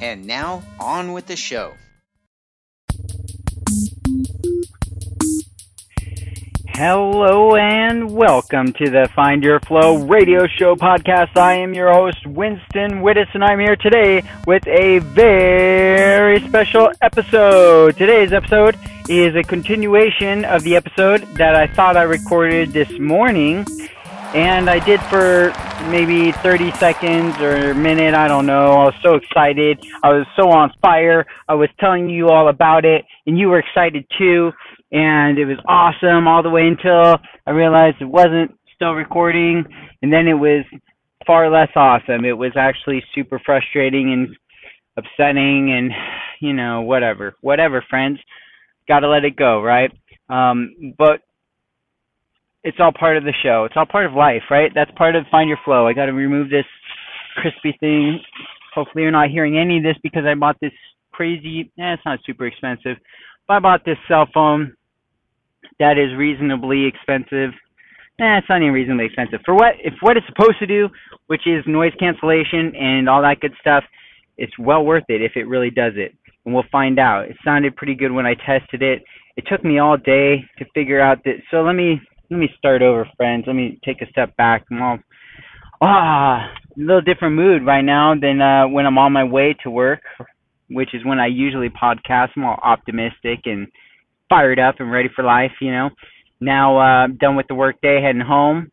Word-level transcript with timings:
And 0.00 0.26
now, 0.26 0.62
on 0.78 1.12
with 1.12 1.26
the 1.26 1.34
show. 1.34 1.74
Hello 6.68 7.56
and 7.56 8.12
welcome 8.12 8.72
to 8.74 8.88
the 8.88 9.08
Find 9.16 9.42
Your 9.42 9.58
Flow 9.58 10.04
radio 10.06 10.46
show 10.46 10.76
podcast. 10.76 11.36
I 11.36 11.54
am 11.54 11.74
your 11.74 11.92
host, 11.92 12.24
Winston 12.24 13.02
Wittes, 13.02 13.34
and 13.34 13.42
I'm 13.42 13.58
here 13.58 13.74
today 13.74 14.22
with 14.46 14.64
a 14.68 15.00
very 15.00 16.46
special 16.46 16.92
episode. 17.02 17.96
Today's 17.96 18.32
episode 18.32 18.78
is 19.08 19.34
a 19.34 19.42
continuation 19.42 20.44
of 20.44 20.62
the 20.62 20.76
episode 20.76 21.22
that 21.34 21.56
I 21.56 21.66
thought 21.66 21.96
I 21.96 22.02
recorded 22.02 22.70
this 22.70 22.96
morning 23.00 23.66
and 24.34 24.68
I 24.68 24.78
did 24.84 25.00
for 25.04 25.52
maybe 25.90 26.32
30 26.32 26.72
seconds 26.72 27.34
or 27.40 27.70
a 27.70 27.74
minute, 27.74 28.14
I 28.14 28.28
don't 28.28 28.46
know. 28.46 28.72
I 28.72 28.84
was 28.84 28.94
so 29.02 29.14
excited. 29.14 29.84
I 30.02 30.12
was 30.12 30.26
so 30.36 30.50
on 30.50 30.72
fire. 30.82 31.24
I 31.48 31.54
was 31.54 31.68
telling 31.80 32.10
you 32.10 32.28
all 32.28 32.48
about 32.48 32.84
it, 32.84 33.04
and 33.26 33.38
you 33.38 33.48
were 33.48 33.58
excited 33.58 34.04
too. 34.18 34.52
And 34.92 35.38
it 35.38 35.44
was 35.44 35.58
awesome 35.66 36.26
all 36.28 36.42
the 36.42 36.50
way 36.50 36.66
until 36.66 37.16
I 37.46 37.50
realized 37.50 37.96
it 38.00 38.06
wasn't 38.06 38.52
still 38.74 38.92
recording, 38.92 39.64
and 40.02 40.12
then 40.12 40.26
it 40.28 40.34
was 40.34 40.64
far 41.26 41.50
less 41.50 41.70
awesome. 41.74 42.24
It 42.24 42.36
was 42.36 42.52
actually 42.56 43.02
super 43.14 43.40
frustrating 43.44 44.12
and 44.12 44.36
upsetting, 44.96 45.72
and 45.72 45.90
you 46.40 46.52
know, 46.52 46.82
whatever, 46.82 47.34
whatever, 47.40 47.84
friends. 47.88 48.18
Gotta 48.88 49.08
let 49.08 49.24
it 49.24 49.36
go, 49.36 49.62
right? 49.62 49.92
Um, 50.30 50.94
but 50.98 51.20
it's 52.68 52.76
all 52.80 52.92
part 52.92 53.16
of 53.16 53.24
the 53.24 53.32
show. 53.42 53.64
It's 53.64 53.74
all 53.76 53.86
part 53.86 54.04
of 54.04 54.12
life, 54.12 54.42
right? 54.50 54.70
That's 54.74 54.90
part 54.90 55.16
of 55.16 55.24
Find 55.30 55.48
Your 55.48 55.58
Flow. 55.64 55.86
I 55.86 55.94
got 55.94 56.04
to 56.04 56.12
remove 56.12 56.50
this 56.50 56.66
crispy 57.36 57.74
thing. 57.80 58.20
Hopefully, 58.74 59.04
you're 59.04 59.10
not 59.10 59.30
hearing 59.30 59.56
any 59.56 59.78
of 59.78 59.82
this 59.82 59.96
because 60.02 60.24
I 60.26 60.34
bought 60.34 60.56
this 60.60 60.72
crazy. 61.10 61.72
Eh, 61.78 61.94
it's 61.94 62.02
not 62.04 62.18
super 62.26 62.46
expensive, 62.46 62.98
but 63.46 63.54
I 63.54 63.60
bought 63.60 63.86
this 63.86 63.96
cell 64.06 64.28
phone 64.34 64.76
that 65.80 65.96
is 65.96 66.14
reasonably 66.18 66.84
expensive. 66.84 67.56
Eh, 68.20 68.36
it's 68.36 68.48
not 68.50 68.60
even 68.60 68.74
reasonably 68.74 69.06
expensive 69.06 69.40
for 69.46 69.54
what 69.54 69.72
if 69.82 69.94
what 70.02 70.18
it's 70.18 70.26
supposed 70.26 70.58
to 70.58 70.66
do, 70.66 70.90
which 71.28 71.46
is 71.46 71.64
noise 71.66 71.92
cancellation 71.98 72.76
and 72.76 73.08
all 73.08 73.22
that 73.22 73.40
good 73.40 73.54
stuff. 73.62 73.82
It's 74.36 74.56
well 74.58 74.84
worth 74.84 75.04
it 75.08 75.22
if 75.22 75.32
it 75.36 75.48
really 75.48 75.70
does 75.70 75.94
it, 75.96 76.14
and 76.44 76.54
we'll 76.54 76.68
find 76.70 76.98
out. 76.98 77.30
It 77.30 77.36
sounded 77.42 77.76
pretty 77.76 77.94
good 77.94 78.12
when 78.12 78.26
I 78.26 78.34
tested 78.34 78.82
it. 78.82 79.02
It 79.38 79.44
took 79.50 79.64
me 79.64 79.78
all 79.78 79.96
day 79.96 80.44
to 80.58 80.66
figure 80.74 81.00
out 81.00 81.24
that. 81.24 81.36
So 81.50 81.62
let 81.62 81.74
me 81.74 81.98
let 82.30 82.38
me 82.38 82.48
start 82.58 82.82
over, 82.82 83.08
friends. 83.16 83.44
Let 83.46 83.56
me 83.56 83.78
take 83.84 84.02
a 84.02 84.10
step 84.10 84.36
back. 84.36 84.64
I'm 84.70 84.82
all 84.82 84.98
ah, 85.80 86.46
a 86.76 86.80
little 86.80 87.00
different 87.00 87.36
mood 87.36 87.64
right 87.64 87.84
now 87.84 88.14
than 88.20 88.40
uh, 88.40 88.68
when 88.68 88.86
I'm 88.86 88.98
on 88.98 89.12
my 89.12 89.24
way 89.24 89.56
to 89.62 89.70
work, 89.70 90.00
which 90.68 90.94
is 90.94 91.04
when 91.04 91.18
I 91.18 91.26
usually 91.26 91.70
podcast. 91.70 92.28
I'm 92.36 92.44
all 92.44 92.58
optimistic 92.62 93.40
and 93.46 93.66
fired 94.28 94.58
up 94.58 94.76
and 94.78 94.92
ready 94.92 95.08
for 95.14 95.24
life. 95.24 95.52
You 95.60 95.72
know, 95.72 95.90
now 96.40 96.78
uh, 96.78 97.04
I'm 97.04 97.16
done 97.16 97.36
with 97.36 97.46
the 97.48 97.54
work 97.54 97.80
day, 97.80 98.02
heading 98.02 98.20
home. 98.20 98.70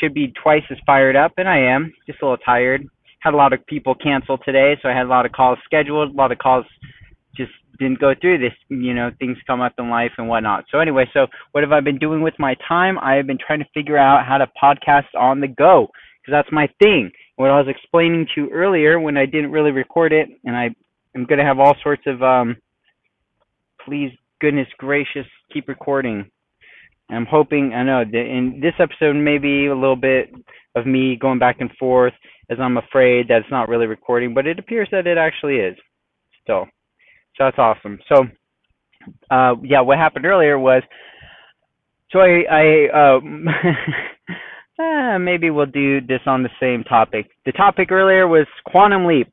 Should 0.00 0.14
be 0.14 0.32
twice 0.42 0.62
as 0.70 0.78
fired 0.86 1.16
up, 1.16 1.32
and 1.36 1.48
I 1.48 1.58
am. 1.58 1.92
Just 2.06 2.22
a 2.22 2.24
little 2.24 2.38
tired. 2.38 2.86
Had 3.18 3.34
a 3.34 3.36
lot 3.36 3.52
of 3.52 3.66
people 3.66 3.94
cancel 3.94 4.38
today, 4.38 4.74
so 4.80 4.88
I 4.88 4.96
had 4.96 5.06
a 5.06 5.10
lot 5.10 5.26
of 5.26 5.32
calls 5.32 5.58
scheduled. 5.64 6.14
A 6.14 6.16
lot 6.16 6.32
of 6.32 6.38
calls 6.38 6.64
just 7.36 7.52
didn't 7.78 8.00
go 8.00 8.14
through 8.20 8.38
this 8.38 8.52
you 8.68 8.94
know 8.94 9.10
things 9.18 9.36
come 9.46 9.60
up 9.60 9.74
in 9.78 9.88
life 9.90 10.12
and 10.18 10.28
whatnot. 10.28 10.64
So 10.70 10.78
anyway 10.78 11.04
so 11.12 11.26
what 11.52 11.62
have 11.62 11.72
i 11.72 11.80
been 11.80 11.98
doing 11.98 12.22
with 12.22 12.34
my 12.38 12.54
time? 12.68 12.98
I 12.98 13.14
have 13.14 13.26
been 13.26 13.38
trying 13.44 13.60
to 13.60 13.68
figure 13.74 13.98
out 13.98 14.26
how 14.26 14.38
to 14.38 14.46
podcast 14.62 15.14
on 15.18 15.40
the 15.40 15.48
go 15.48 15.88
because 16.20 16.32
that's 16.32 16.52
my 16.52 16.68
thing. 16.82 17.10
What 17.36 17.50
i 17.50 17.58
was 17.58 17.68
explaining 17.68 18.26
to 18.34 18.42
you 18.42 18.50
earlier 18.50 19.00
when 19.00 19.16
i 19.16 19.26
didn't 19.26 19.50
really 19.50 19.70
record 19.70 20.12
it 20.12 20.28
and 20.44 20.56
i 20.56 20.70
am 21.16 21.24
going 21.24 21.38
to 21.38 21.44
have 21.44 21.58
all 21.58 21.74
sorts 21.82 22.02
of 22.06 22.22
um 22.22 22.56
please 23.84 24.12
goodness 24.40 24.68
gracious 24.78 25.26
keep 25.52 25.68
recording. 25.68 26.30
I'm 27.10 27.26
hoping 27.26 27.72
i 27.74 27.82
know 27.82 28.04
that 28.04 28.26
in 28.26 28.60
this 28.60 28.74
episode 28.78 29.14
maybe 29.14 29.66
a 29.66 29.74
little 29.74 29.96
bit 29.96 30.32
of 30.76 30.86
me 30.86 31.16
going 31.16 31.38
back 31.38 31.56
and 31.60 31.70
forth 31.78 32.14
as 32.50 32.58
i'm 32.60 32.76
afraid 32.76 33.28
that 33.28 33.40
it's 33.40 33.50
not 33.50 33.68
really 33.68 33.86
recording 33.86 34.34
but 34.34 34.46
it 34.46 34.58
appears 34.58 34.88
that 34.92 35.06
it 35.06 35.18
actually 35.18 35.56
is. 35.56 35.76
Still 36.42 36.66
so 37.36 37.44
that's 37.44 37.58
awesome. 37.58 37.98
So, 38.08 38.24
uh, 39.30 39.54
yeah, 39.62 39.80
what 39.80 39.98
happened 39.98 40.26
earlier 40.26 40.58
was, 40.58 40.82
so 42.10 42.20
I, 42.20 42.44
I 42.50 43.16
um, 43.16 43.48
uh, 44.78 45.18
maybe 45.18 45.50
we'll 45.50 45.66
do 45.66 46.00
this 46.00 46.20
on 46.26 46.42
the 46.42 46.50
same 46.60 46.84
topic. 46.84 47.30
The 47.46 47.52
topic 47.52 47.90
earlier 47.90 48.28
was 48.28 48.46
quantum 48.66 49.06
leap 49.06 49.32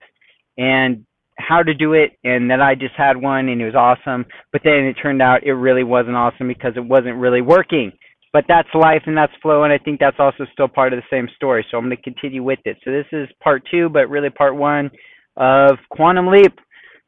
and 0.57 1.05
how 1.37 1.63
to 1.63 1.73
do 1.73 1.93
it, 1.93 2.17
and 2.23 2.49
that 2.51 2.61
I 2.61 2.75
just 2.75 2.95
had 2.95 3.15
one 3.15 3.49
and 3.49 3.61
it 3.61 3.65
was 3.65 3.75
awesome. 3.75 4.25
But 4.51 4.61
then 4.63 4.85
it 4.85 4.95
turned 5.01 5.21
out 5.21 5.43
it 5.43 5.53
really 5.53 5.83
wasn't 5.83 6.15
awesome 6.15 6.47
because 6.47 6.73
it 6.75 6.85
wasn't 6.85 7.17
really 7.17 7.41
working. 7.41 7.91
But 8.31 8.45
that's 8.47 8.69
life 8.75 9.01
and 9.07 9.17
that's 9.17 9.33
flow, 9.41 9.63
and 9.63 9.73
I 9.73 9.79
think 9.79 9.99
that's 9.99 10.19
also 10.19 10.45
still 10.53 10.67
part 10.67 10.93
of 10.93 10.99
the 10.99 11.15
same 11.15 11.27
story. 11.35 11.65
So 11.69 11.77
I'm 11.77 11.85
going 11.85 11.97
to 11.97 12.03
continue 12.03 12.43
with 12.43 12.59
it. 12.63 12.77
So 12.85 12.91
this 12.91 13.07
is 13.11 13.27
part 13.41 13.63
two, 13.71 13.89
but 13.89 14.09
really 14.09 14.29
part 14.29 14.55
one 14.55 14.91
of 15.35 15.77
quantum 15.89 16.27
leap. 16.27 16.53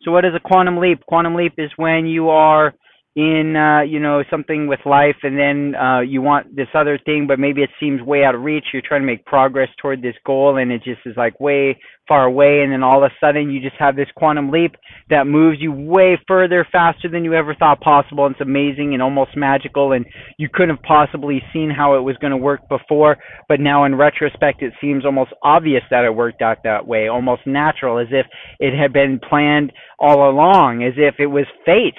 So 0.03 0.11
what 0.11 0.25
is 0.25 0.33
a 0.35 0.39
quantum 0.39 0.77
leap? 0.77 1.05
Quantum 1.05 1.35
leap 1.35 1.53
is 1.57 1.69
when 1.75 2.05
you 2.05 2.29
are 2.29 2.73
in 3.15 3.55
uh, 3.57 3.81
you 3.81 3.99
know 3.99 4.23
something 4.29 4.67
with 4.67 4.79
life 4.85 5.17
and 5.23 5.37
then 5.37 5.75
uh, 5.75 5.99
you 5.99 6.21
want 6.21 6.55
this 6.55 6.69
other 6.73 6.97
thing 7.05 7.25
but 7.27 7.39
maybe 7.39 7.61
it 7.61 7.69
seems 7.79 8.01
way 8.01 8.23
out 8.23 8.35
of 8.35 8.41
reach. 8.41 8.65
You're 8.71 8.81
trying 8.85 9.01
to 9.01 9.07
make 9.07 9.25
progress 9.25 9.69
toward 9.81 10.01
this 10.01 10.15
goal 10.25 10.57
and 10.57 10.71
it 10.71 10.81
just 10.83 11.01
is 11.05 11.17
like 11.17 11.39
way 11.39 11.77
far 12.07 12.25
away 12.25 12.61
and 12.61 12.71
then 12.71 12.83
all 12.83 13.03
of 13.03 13.11
a 13.11 13.15
sudden 13.25 13.51
you 13.51 13.61
just 13.61 13.75
have 13.79 13.95
this 13.95 14.07
quantum 14.15 14.49
leap 14.49 14.75
that 15.09 15.27
moves 15.27 15.57
you 15.59 15.71
way 15.71 16.19
further 16.27 16.65
faster 16.71 17.09
than 17.09 17.23
you 17.23 17.33
ever 17.33 17.53
thought 17.55 17.79
possible 17.79 18.25
and 18.25 18.35
it's 18.35 18.41
amazing 18.41 18.93
and 18.93 19.01
almost 19.01 19.31
magical 19.35 19.91
and 19.91 20.05
you 20.37 20.49
couldn't 20.51 20.75
have 20.75 20.83
possibly 20.83 21.41
seen 21.53 21.69
how 21.69 21.95
it 21.95 22.01
was 22.01 22.17
going 22.17 22.31
to 22.31 22.37
work 22.37 22.67
before 22.69 23.17
but 23.47 23.59
now 23.59 23.85
in 23.85 23.95
retrospect 23.95 24.61
it 24.61 24.73
seems 24.81 25.05
almost 25.05 25.31
obvious 25.43 25.83
that 25.89 26.03
it 26.03 26.13
worked 26.13 26.41
out 26.41 26.57
that 26.63 26.85
way 26.85 27.07
almost 27.07 27.41
natural 27.45 27.99
as 27.99 28.07
if 28.11 28.25
it 28.59 28.77
had 28.77 28.91
been 28.91 29.19
planned 29.29 29.71
all 29.99 30.29
along 30.29 30.83
as 30.83 30.93
if 30.97 31.15
it 31.19 31.27
was 31.27 31.45
fate 31.65 31.95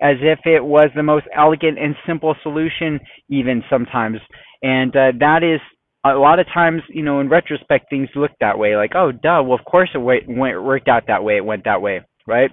as 0.00 0.16
if 0.20 0.40
it 0.44 0.64
was 0.64 0.88
the 0.94 1.02
most 1.02 1.26
elegant 1.34 1.78
and 1.78 1.94
simple 2.06 2.34
solution, 2.42 3.00
even 3.28 3.62
sometimes. 3.70 4.18
And 4.62 4.94
uh, 4.94 5.12
that 5.20 5.42
is 5.42 5.60
a 6.04 6.18
lot 6.18 6.38
of 6.38 6.46
times, 6.52 6.82
you 6.88 7.02
know, 7.02 7.20
in 7.20 7.28
retrospect, 7.28 7.90
things 7.90 8.08
look 8.14 8.30
that 8.40 8.58
way. 8.58 8.76
Like, 8.76 8.92
oh, 8.94 9.12
duh. 9.12 9.42
Well, 9.42 9.58
of 9.58 9.64
course 9.64 9.90
it 9.94 9.98
went, 9.98 10.24
it 10.28 10.60
worked 10.60 10.88
out 10.88 11.04
that 11.08 11.24
way. 11.24 11.36
It 11.36 11.44
went 11.44 11.64
that 11.64 11.82
way, 11.82 12.00
right? 12.26 12.50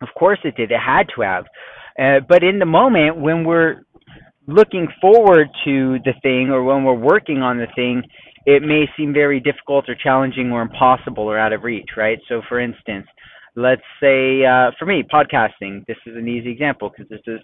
Of 0.00 0.08
course 0.18 0.38
it 0.44 0.56
did. 0.56 0.70
It 0.70 0.80
had 0.84 1.06
to 1.14 1.22
have. 1.22 1.44
Uh, 1.98 2.24
but 2.28 2.42
in 2.42 2.58
the 2.58 2.66
moment 2.66 3.20
when 3.20 3.44
we're 3.44 3.82
looking 4.46 4.88
forward 5.00 5.48
to 5.64 5.98
the 6.04 6.14
thing 6.22 6.50
or 6.50 6.64
when 6.64 6.84
we're 6.84 6.94
working 6.94 7.38
on 7.38 7.58
the 7.58 7.68
thing, 7.76 8.02
it 8.44 8.62
may 8.62 8.86
seem 8.96 9.12
very 9.12 9.38
difficult 9.38 9.88
or 9.88 9.94
challenging 9.94 10.50
or 10.50 10.62
impossible 10.62 11.24
or 11.24 11.38
out 11.38 11.52
of 11.52 11.62
reach, 11.62 11.90
right? 11.96 12.18
So, 12.28 12.42
for 12.48 12.58
instance, 12.58 13.06
let's 13.54 13.82
say 14.00 14.44
uh, 14.44 14.70
for 14.78 14.86
me 14.86 15.02
podcasting 15.02 15.84
this 15.86 15.96
is 16.06 16.16
an 16.16 16.28
easy 16.28 16.50
example 16.50 16.90
because 16.90 17.08
this 17.10 17.20
is 17.26 17.40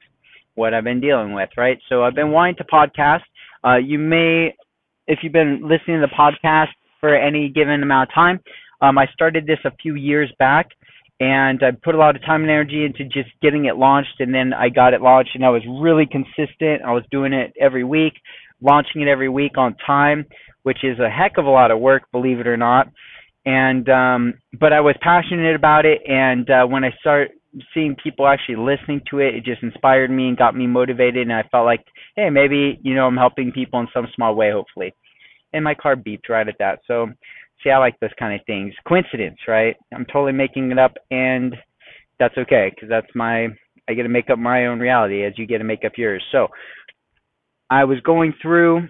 what 0.54 0.72
i've 0.72 0.84
been 0.84 1.00
dealing 1.00 1.34
with 1.34 1.50
right? 1.56 1.78
So 1.88 2.02
i've 2.02 2.14
been 2.14 2.30
wanting 2.30 2.56
to 2.56 2.64
podcast. 2.64 3.22
Uh, 3.64 3.76
you 3.76 3.98
may 3.98 4.54
if 5.06 5.18
you've 5.22 5.32
been 5.32 5.60
listening 5.62 6.00
to 6.00 6.06
the 6.06 6.14
podcast 6.18 6.68
for 7.00 7.14
any 7.14 7.48
given 7.48 7.82
amount 7.82 8.08
of 8.10 8.14
time 8.14 8.40
um, 8.80 8.96
i 8.96 9.06
started 9.12 9.46
this 9.46 9.58
a 9.64 9.70
few 9.82 9.96
years 9.96 10.32
back 10.38 10.68
and 11.20 11.62
i 11.62 11.70
put 11.84 11.94
a 11.94 11.98
lot 11.98 12.16
of 12.16 12.22
time 12.22 12.42
and 12.42 12.50
energy 12.50 12.84
into 12.84 13.04
just 13.04 13.28
getting 13.42 13.66
it 13.66 13.76
launched 13.76 14.20
and 14.20 14.34
then 14.34 14.52
i 14.54 14.68
got 14.68 14.94
it 14.94 15.02
launched 15.02 15.34
and 15.34 15.44
i 15.44 15.50
was 15.50 15.62
really 15.80 16.06
consistent. 16.06 16.82
I 16.82 16.92
was 16.92 17.04
doing 17.10 17.32
it 17.34 17.52
every 17.60 17.84
week 17.84 18.14
launching 18.62 19.02
it 19.02 19.08
every 19.08 19.28
week 19.28 19.58
on 19.58 19.76
time 19.86 20.24
which 20.62 20.78
is 20.82 20.98
a 20.98 21.10
heck 21.10 21.36
of 21.36 21.44
a 21.44 21.50
lot 21.50 21.70
of 21.70 21.80
work 21.80 22.04
believe 22.12 22.40
it 22.40 22.46
or 22.46 22.56
not 22.56 22.88
and 23.48 23.88
um 23.88 24.34
but 24.60 24.72
I 24.72 24.80
was 24.80 24.94
passionate 25.00 25.56
about 25.56 25.86
it. 25.86 26.00
And 26.06 26.48
uh 26.50 26.66
when 26.66 26.84
I 26.84 26.90
start 27.00 27.30
seeing 27.72 27.96
people 28.02 28.28
actually 28.28 28.56
listening 28.56 29.00
to 29.10 29.20
it 29.20 29.34
it 29.34 29.44
just 29.44 29.62
inspired 29.62 30.10
me 30.10 30.28
and 30.28 30.36
got 30.36 30.54
me 30.54 30.66
motivated. 30.66 31.22
And 31.22 31.32
I 31.32 31.44
felt 31.50 31.64
like 31.64 31.84
hey 32.14 32.28
maybe 32.30 32.78
you 32.82 32.94
know 32.94 33.06
I'm 33.06 33.16
helping 33.16 33.50
people 33.52 33.80
in 33.80 33.88
some 33.94 34.06
small 34.14 34.34
way 34.34 34.52
hopefully. 34.52 34.92
And 35.54 35.64
my 35.64 35.74
car 35.74 35.96
beeped 35.96 36.28
right 36.28 36.46
at 36.46 36.58
that. 36.58 36.80
So 36.86 37.08
see 37.64 37.70
I 37.70 37.78
like 37.78 37.98
those 38.00 38.18
kind 38.18 38.38
of 38.38 38.46
things. 38.46 38.74
Coincidence 38.86 39.38
right? 39.48 39.76
I'm 39.94 40.04
totally 40.04 40.32
making 40.32 40.70
it 40.70 40.78
up 40.78 40.94
and 41.10 41.56
that's 42.18 42.36
okay 42.36 42.70
because 42.74 42.90
that's 42.90 43.14
my 43.14 43.48
I 43.88 43.94
get 43.94 44.02
to 44.02 44.10
make 44.10 44.28
up 44.28 44.38
my 44.38 44.66
own 44.66 44.78
reality 44.78 45.24
as 45.24 45.32
you 45.38 45.46
get 45.46 45.58
to 45.58 45.64
make 45.64 45.84
up 45.86 45.92
yours. 45.96 46.22
So 46.30 46.48
I 47.70 47.84
was 47.84 48.00
going 48.00 48.34
through, 48.40 48.88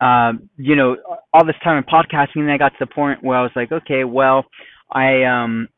um, 0.00 0.50
you 0.56 0.76
know, 0.76 0.96
all 1.32 1.46
this 1.46 1.56
time 1.64 1.78
in 1.78 1.84
podcasting, 1.84 2.40
and 2.40 2.50
I 2.50 2.58
got 2.58 2.70
to 2.70 2.76
the 2.80 2.86
point 2.86 3.24
where 3.24 3.38
I 3.38 3.42
was 3.42 3.52
like, 3.56 3.72
okay, 3.72 4.04
well, 4.04 4.44
I, 4.90 5.24
um, 5.24 5.68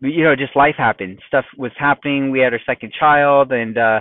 you 0.00 0.24
know, 0.24 0.36
just 0.36 0.56
life 0.56 0.76
happened. 0.78 1.18
Stuff 1.26 1.44
was 1.58 1.72
happening. 1.76 2.30
We 2.30 2.40
had 2.40 2.52
our 2.52 2.60
second 2.64 2.92
child, 2.98 3.52
and 3.52 3.76
uh, 3.76 4.00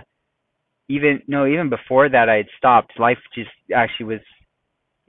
even 0.88 1.22
no, 1.28 1.46
even 1.46 1.70
before 1.70 2.10
that, 2.10 2.30
I 2.30 2.38
had 2.38 2.48
stopped. 2.58 3.00
Life 3.00 3.18
just 3.36 3.50
actually 3.76 4.06
was. 4.06 4.20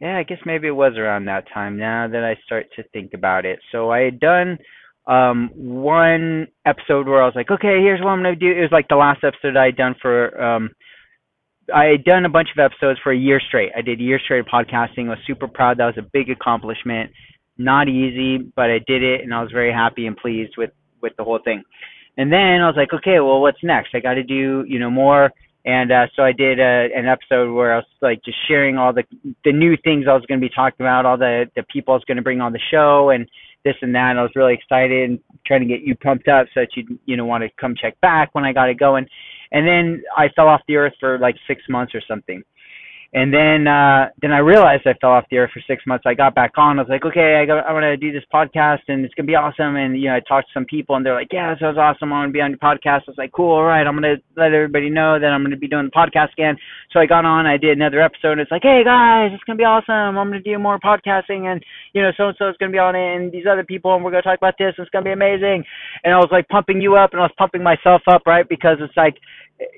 Yeah, 0.01 0.17
I 0.17 0.23
guess 0.23 0.39
maybe 0.47 0.67
it 0.67 0.71
was 0.71 0.95
around 0.97 1.27
that 1.27 1.45
time. 1.53 1.77
Now 1.77 2.09
that 2.09 2.25
I 2.25 2.41
start 2.45 2.67
to 2.77 2.83
think 2.95 3.13
about 3.13 3.45
it, 3.45 3.59
so 3.71 3.91
I 3.91 4.01
had 4.01 4.19
done 4.21 4.59
um 5.07 5.51
one 5.55 6.47
episode 6.67 7.07
where 7.07 7.23
I 7.23 7.27
was 7.27 7.35
like, 7.35 7.51
okay, 7.51 7.81
here's 7.81 8.01
what 8.01 8.09
I'm 8.09 8.23
gonna 8.23 8.37
do. 8.37 8.51
It 8.51 8.63
was 8.63 8.73
like 8.73 8.89
the 8.89 8.97
last 8.97 9.23
episode 9.23 9.57
I 9.57 9.67
had 9.67 9.77
done 9.77 9.95
for 10.01 10.41
um 10.43 10.71
I 11.75 11.87
had 11.87 12.05
done 12.05 12.25
a 12.25 12.29
bunch 12.29 12.49
of 12.57 12.59
episodes 12.59 12.99
for 13.03 13.13
a 13.13 13.17
year 13.17 13.41
straight. 13.41 13.73
I 13.77 13.83
did 13.83 14.01
a 14.01 14.03
year 14.03 14.19
straight 14.19 14.41
of 14.41 14.47
podcasting. 14.47 15.07
I 15.07 15.11
was 15.11 15.19
super 15.27 15.49
proud. 15.49 15.79
That 15.79 15.87
was 15.87 15.99
a 15.99 16.09
big 16.13 16.31
accomplishment. 16.31 17.11
Not 17.59 17.89
easy, 17.89 18.39
but 18.57 18.71
I 18.71 18.79
did 18.87 19.03
it 19.03 19.23
and 19.23 19.35
I 19.35 19.43
was 19.43 19.53
very 19.53 19.73
happy 19.73 20.07
and 20.07 20.17
pleased 20.17 20.55
with 20.57 20.71
with 21.03 21.13
the 21.17 21.25
whole 21.25 21.39
thing. 21.43 21.63
And 22.17 22.33
then 22.33 22.61
I 22.61 22.67
was 22.67 22.77
like, 22.77 22.93
okay, 22.93 23.21
well, 23.21 23.41
what's 23.41 23.63
next? 23.63 23.95
I 23.95 24.01
got 24.01 24.15
to 24.15 24.23
do, 24.23 24.65
you 24.67 24.79
know, 24.79 24.91
more. 24.91 25.31
And 25.65 25.93
uh, 25.93 26.07
so 26.17 26.23
I 26.23 26.33
did 26.33 26.59
a, 26.59 26.89
an 26.95 27.07
episode 27.07 27.53
where 27.53 27.75
I 27.75 27.77
was 27.77 27.87
like 28.01 28.23
just 28.25 28.39
sharing 28.49 28.79
all 28.79 28.93
the 28.93 29.05
the 29.45 29.53
new 29.53 29.77
things 29.85 30.07
I 30.09 30.15
was 30.15 30.25
going 30.27 30.41
to 30.41 30.47
be 30.47 30.53
talking 30.55 30.85
about, 30.85 31.05
all 31.05 31.19
the 31.19 31.51
the 31.55 31.63
people 31.65 31.93
I 31.93 31.97
was 31.97 32.05
going 32.07 32.17
to 32.17 32.23
bring 32.23 32.41
on 32.41 32.53
the 32.53 32.61
show, 32.71 33.11
and 33.11 33.29
this 33.65 33.75
and 33.83 33.95
that. 33.95 34.11
And 34.11 34.19
I 34.19 34.23
was 34.23 34.33
really 34.35 34.55
excited 34.55 35.11
and 35.11 35.21
trying 35.47 35.61
to 35.61 35.67
get 35.67 35.83
you 35.83 35.95
pumped 35.97 36.29
up 36.29 36.47
so 36.55 36.61
that 36.61 36.77
you 36.77 36.99
you 37.05 37.17
know 37.17 37.27
want 37.27 37.45
to 37.45 37.51
come 37.61 37.75
check 37.75 38.01
back 38.01 38.31
when 38.35 38.45
I 38.45 38.55
got 38.55 38.71
it 38.71 38.79
going. 38.79 39.07
And 39.53 39.67
then 39.67 40.03
I 40.17 40.29
fell 40.35 40.49
off 40.49 40.63
the 40.69 40.77
earth 40.77 40.95
for 41.01 41.19
like 41.19 41.37
six 41.47 41.63
months 41.69 41.95
or 41.95 42.03
something. 42.07 42.43
And 43.13 43.35
then 43.35 43.67
uh 43.67 44.15
then 44.23 44.31
I 44.31 44.39
realized 44.39 44.87
I 44.87 44.95
fell 45.01 45.11
off 45.11 45.25
the 45.33 45.39
earth 45.39 45.51
for 45.53 45.61
six 45.67 45.83
months. 45.85 46.05
I 46.07 46.15
got 46.15 46.33
back 46.33 46.53
on. 46.57 46.79
I 46.79 46.83
was 46.83 46.89
like, 46.89 47.05
okay, 47.05 47.43
I 47.43 47.45
got 47.45 47.67
I 47.67 47.73
want 47.73 47.83
to 47.83 47.97
do 47.97 48.13
this 48.13 48.23
podcast 48.33 48.87
and 48.87 49.05
it's 49.05 49.15
gonna 49.15 49.27
be 49.27 49.35
awesome. 49.35 49.75
And 49.75 49.99
you 49.99 50.07
know, 50.07 50.15
I 50.15 50.21
talked 50.21 50.47
to 50.47 50.55
some 50.55 50.65
people 50.65 50.95
and 50.95 51.05
they're 51.05 51.19
like, 51.19 51.33
yeah, 51.33 51.51
this 51.51 51.61
was 51.61 51.75
awesome. 51.75 52.13
I 52.13 52.23
want 52.23 52.29
to 52.29 52.33
be 52.33 52.41
on 52.41 52.55
your 52.55 52.63
podcast. 52.63 53.11
I 53.11 53.11
was 53.11 53.19
like, 53.19 53.33
cool, 53.33 53.51
all 53.51 53.65
right. 53.65 53.85
I'm 53.85 53.97
gonna 53.97 54.23
let 54.37 54.55
everybody 54.55 54.91
know 54.91 55.19
that 55.19 55.27
I'm 55.27 55.43
gonna 55.43 55.57
be 55.57 55.67
doing 55.67 55.91
the 55.91 55.99
podcast 55.99 56.31
again. 56.39 56.55
So 56.93 57.01
I 57.01 57.07
got 57.07 57.25
on. 57.25 57.47
I 57.47 57.57
did 57.57 57.75
another 57.75 58.01
episode. 58.01 58.39
And 58.39 58.43
it's 58.43 58.53
like, 58.53 58.63
hey 58.63 58.87
guys, 58.87 59.35
it's 59.35 59.43
gonna 59.43 59.59
be 59.59 59.67
awesome. 59.67 60.15
I'm 60.15 60.31
gonna 60.31 60.39
do 60.39 60.57
more 60.61 60.79
podcasting 60.79 61.51
and 61.51 61.65
you 61.95 62.03
know, 62.03 62.13
so 62.17 62.29
and 62.29 62.37
so 62.39 62.47
is 62.47 62.55
gonna 62.61 62.71
be 62.71 62.79
on 62.79 62.95
it 62.95 63.17
and 63.17 63.33
these 63.33 63.51
other 63.51 63.65
people 63.65 63.93
and 63.93 64.05
we're 64.05 64.15
gonna 64.15 64.23
talk 64.23 64.39
about 64.39 64.55
this. 64.57 64.79
It's 64.79 64.91
gonna 64.91 65.11
be 65.11 65.19
amazing. 65.19 65.65
And 66.05 66.15
I 66.15 66.19
was 66.19 66.31
like 66.31 66.47
pumping 66.47 66.81
you 66.81 66.95
up 66.95 67.11
and 67.11 67.19
I 67.19 67.25
was 67.27 67.35
pumping 67.37 67.65
myself 67.65 68.03
up, 68.07 68.23
right? 68.25 68.49
Because 68.49 68.79
it's 68.79 68.97
like, 68.97 69.19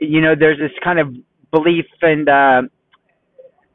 you 0.01 0.21
know, 0.21 0.35
there's 0.39 0.59
this 0.59 0.73
kind 0.85 0.99
of 1.01 1.15
belief 1.53 1.87
and. 2.03 2.29
uh 2.29 2.63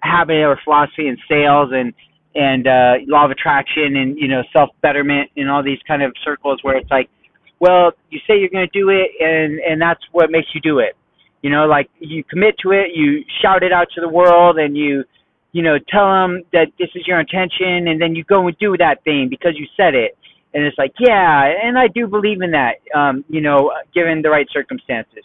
habit 0.02 0.44
or 0.46 0.60
philosophy 0.64 1.08
in 1.08 1.18
sales 1.30 1.72
and 1.74 1.94
and 2.36 2.68
uh, 2.68 2.94
law 3.08 3.26
of 3.26 3.32
attraction 3.32 3.98
and 3.98 4.18
you 4.18 4.28
know 4.28 4.44
self 4.54 4.70
betterment 4.82 5.30
and 5.38 5.50
all 5.50 5.64
these 5.64 5.80
kind 5.88 6.04
of 6.04 6.14
circles 6.24 6.60
where 6.64 6.78
it's 6.78 6.92
like, 6.92 7.10
well, 7.60 7.92
you 8.12 8.20
say 8.28 8.40
you're 8.40 8.50
going 8.50 8.68
to 8.72 8.80
do 8.80 8.90
it 8.90 9.10
and 9.20 9.60
and 9.62 9.82
that's 9.82 10.02
what 10.12 10.32
makes 10.32 10.48
you 10.56 10.62
do 10.62 10.80
it. 10.80 10.96
You 11.44 11.50
know, 11.52 11.66
like 11.68 11.90
you 12.00 12.24
commit 12.26 12.56
to 12.64 12.72
it, 12.72 12.90
you 12.96 13.24
shout 13.42 13.64
it 13.64 13.74
out 13.74 13.88
to 13.96 14.02
the 14.02 14.10
world, 14.10 14.60
and 14.60 14.78
you 14.78 15.04
you 15.54 15.64
know 15.64 15.78
tell 15.90 16.08
them 16.08 16.44
that 16.54 16.68
this 16.80 16.90
is 16.96 17.08
your 17.08 17.20
intention, 17.20 17.88
and 17.90 18.02
then 18.02 18.16
you 18.16 18.24
go 18.26 18.48
and 18.48 18.58
do 18.60 18.78
that 18.78 19.04
thing 19.04 19.28
because 19.30 19.54
you 19.58 19.68
said 19.78 19.96
it. 19.96 20.18
And 20.54 20.66
it's 20.66 20.78
like, 20.78 20.94
yeah, 21.00 21.46
and 21.64 21.78
I 21.78 21.88
do 21.88 22.08
believe 22.08 22.42
in 22.42 22.52
that. 22.52 22.76
Um, 22.96 23.26
you 23.30 23.42
know, 23.42 23.72
given 23.94 24.22
the 24.24 24.30
right 24.30 24.48
circumstances. 24.52 25.24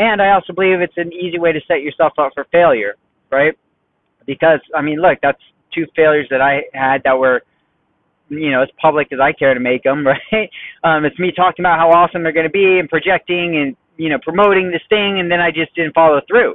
And 0.00 0.22
I 0.22 0.30
also 0.32 0.52
believe 0.52 0.80
it's 0.80 0.96
an 0.96 1.12
easy 1.12 1.38
way 1.38 1.52
to 1.52 1.60
set 1.68 1.82
yourself 1.82 2.14
up 2.18 2.32
for 2.34 2.44
failure, 2.50 2.94
right? 3.30 3.54
because 4.30 4.60
I 4.76 4.82
mean, 4.82 5.00
look, 5.00 5.18
that's 5.22 5.42
two 5.74 5.86
failures 5.96 6.28
that 6.30 6.40
I 6.40 6.62
had 6.72 7.02
that 7.04 7.18
were, 7.18 7.42
you 8.28 8.50
know, 8.50 8.62
as 8.62 8.68
public 8.80 9.12
as 9.12 9.18
I 9.20 9.32
care 9.32 9.54
to 9.54 9.60
make 9.60 9.82
them, 9.82 10.06
right? 10.32 10.50
Um, 10.84 11.04
it's 11.04 11.18
me 11.18 11.32
talking 11.34 11.64
about 11.64 11.78
how 11.78 11.90
awesome 11.90 12.22
they're 12.22 12.32
going 12.32 12.46
to 12.46 12.50
be 12.50 12.78
and 12.78 12.88
projecting 12.88 13.56
and 13.56 13.76
you 13.96 14.08
know 14.08 14.18
promoting 14.22 14.70
this 14.70 14.82
thing, 14.88 15.20
and 15.20 15.30
then 15.30 15.40
I 15.40 15.50
just 15.50 15.74
didn't 15.74 15.94
follow 15.94 16.20
through. 16.28 16.54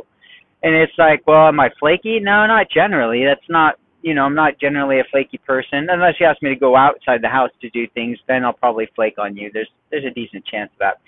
And 0.64 0.74
it's 0.74 0.94
like, 0.98 1.28
well, 1.28 1.48
am 1.48 1.60
I 1.60 1.70
flaky? 1.80 2.20
No, 2.20 2.48
not 2.48 2.68
generally. 2.74 3.24
That's 3.24 3.48
not, 3.50 3.76
you 4.02 4.16
know, 4.16 4.24
I'm 4.24 4.34
not 4.34 4.58
generally 4.60 5.00
a 5.00 5.04
flaky 5.12 5.38
person 5.38 5.90
unless 5.92 6.16
you 6.20 6.26
ask 6.26 6.42
me 6.42 6.50
to 6.50 6.56
go 6.56 6.76
outside 6.76 7.22
the 7.22 7.30
house 7.30 7.52
to 7.62 7.70
do 7.70 7.86
things. 7.94 8.18
Then 8.28 8.44
I'll 8.44 8.54
probably 8.54 8.88
flake 8.96 9.20
on 9.20 9.36
you. 9.36 9.52
There's 9.54 9.70
there's 9.92 10.06
a 10.06 10.12
decent 10.12 10.46
chance 10.46 10.72
of 10.74 10.80
that. 10.80 11.02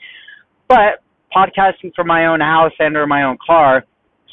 But 0.67 1.01
podcasting 1.35 1.93
from 1.95 2.07
my 2.07 2.27
own 2.27 2.39
house 2.39 2.71
and 2.79 2.95
or 2.95 3.07
my 3.07 3.23
own 3.23 3.37
car, 3.45 3.85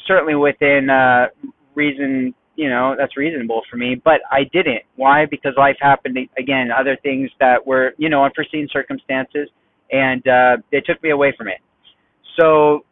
certainly 0.07 0.35
within 0.35 0.89
uh, 0.89 1.27
reason 1.75 2.33
you 2.55 2.69
know 2.69 2.95
that's 2.97 3.17
reasonable 3.17 3.61
for 3.69 3.77
me 3.77 4.01
but 4.03 4.21
i 4.31 4.43
didn't. 4.53 4.81
Why? 4.95 5.25
Because 5.29 5.53
life 5.57 5.75
happened 5.79 6.17
again 6.37 6.69
other 6.71 6.97
things 7.03 7.29
that 7.39 7.65
were 7.65 7.93
you 7.97 8.09
know 8.09 8.23
unforeseen 8.23 8.67
circumstances 8.71 9.49
and 9.91 10.25
uh 10.27 10.57
they 10.71 10.81
took 10.81 11.01
me 11.03 11.11
away 11.11 11.33
from 11.37 11.47
it. 11.47 11.59
So 12.39 12.85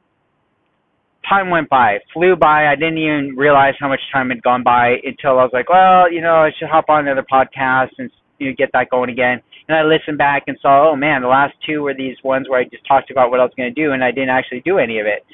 time 1.27 1.49
went 1.49 1.69
by. 1.69 1.99
Flew 2.13 2.35
by. 2.35 2.67
I 2.67 2.75
didn't 2.75 2.97
even 2.97 3.35
realize 3.37 3.73
how 3.79 3.87
much 3.87 4.01
time 4.11 4.29
had 4.29 4.43
gone 4.43 4.63
by 4.63 4.95
until 5.03 5.39
i 5.39 5.43
was 5.43 5.51
like 5.53 5.69
well 5.69 6.11
you 6.11 6.21
know 6.21 6.35
i 6.35 6.51
should 6.57 6.69
hop 6.69 6.85
on 6.89 7.07
another 7.07 7.25
podcast 7.31 7.91
and 7.97 8.11
you 8.39 8.49
know 8.49 8.55
get 8.57 8.69
that 8.73 8.89
going 8.89 9.09
again 9.09 9.41
and 9.67 9.77
i 9.77 9.83
listened 9.83 10.17
back 10.17 10.43
and 10.47 10.57
saw 10.61 10.91
oh 10.91 10.95
man 10.95 11.21
the 11.21 11.27
last 11.27 11.53
two 11.65 11.81
were 11.81 11.93
these 11.93 12.17
ones 12.23 12.47
where 12.49 12.59
i 12.59 12.63
just 12.63 12.85
talked 12.87 13.11
about 13.11 13.29
what 13.29 13.39
i 13.39 13.43
was 13.43 13.53
going 13.55 13.73
to 13.73 13.81
do 13.81 13.93
and 13.93 14.03
i 14.03 14.11
didn't 14.11 14.29
actually 14.29 14.61
do 14.61 14.77
any 14.77 14.99
of 14.99 15.05
it 15.05 15.25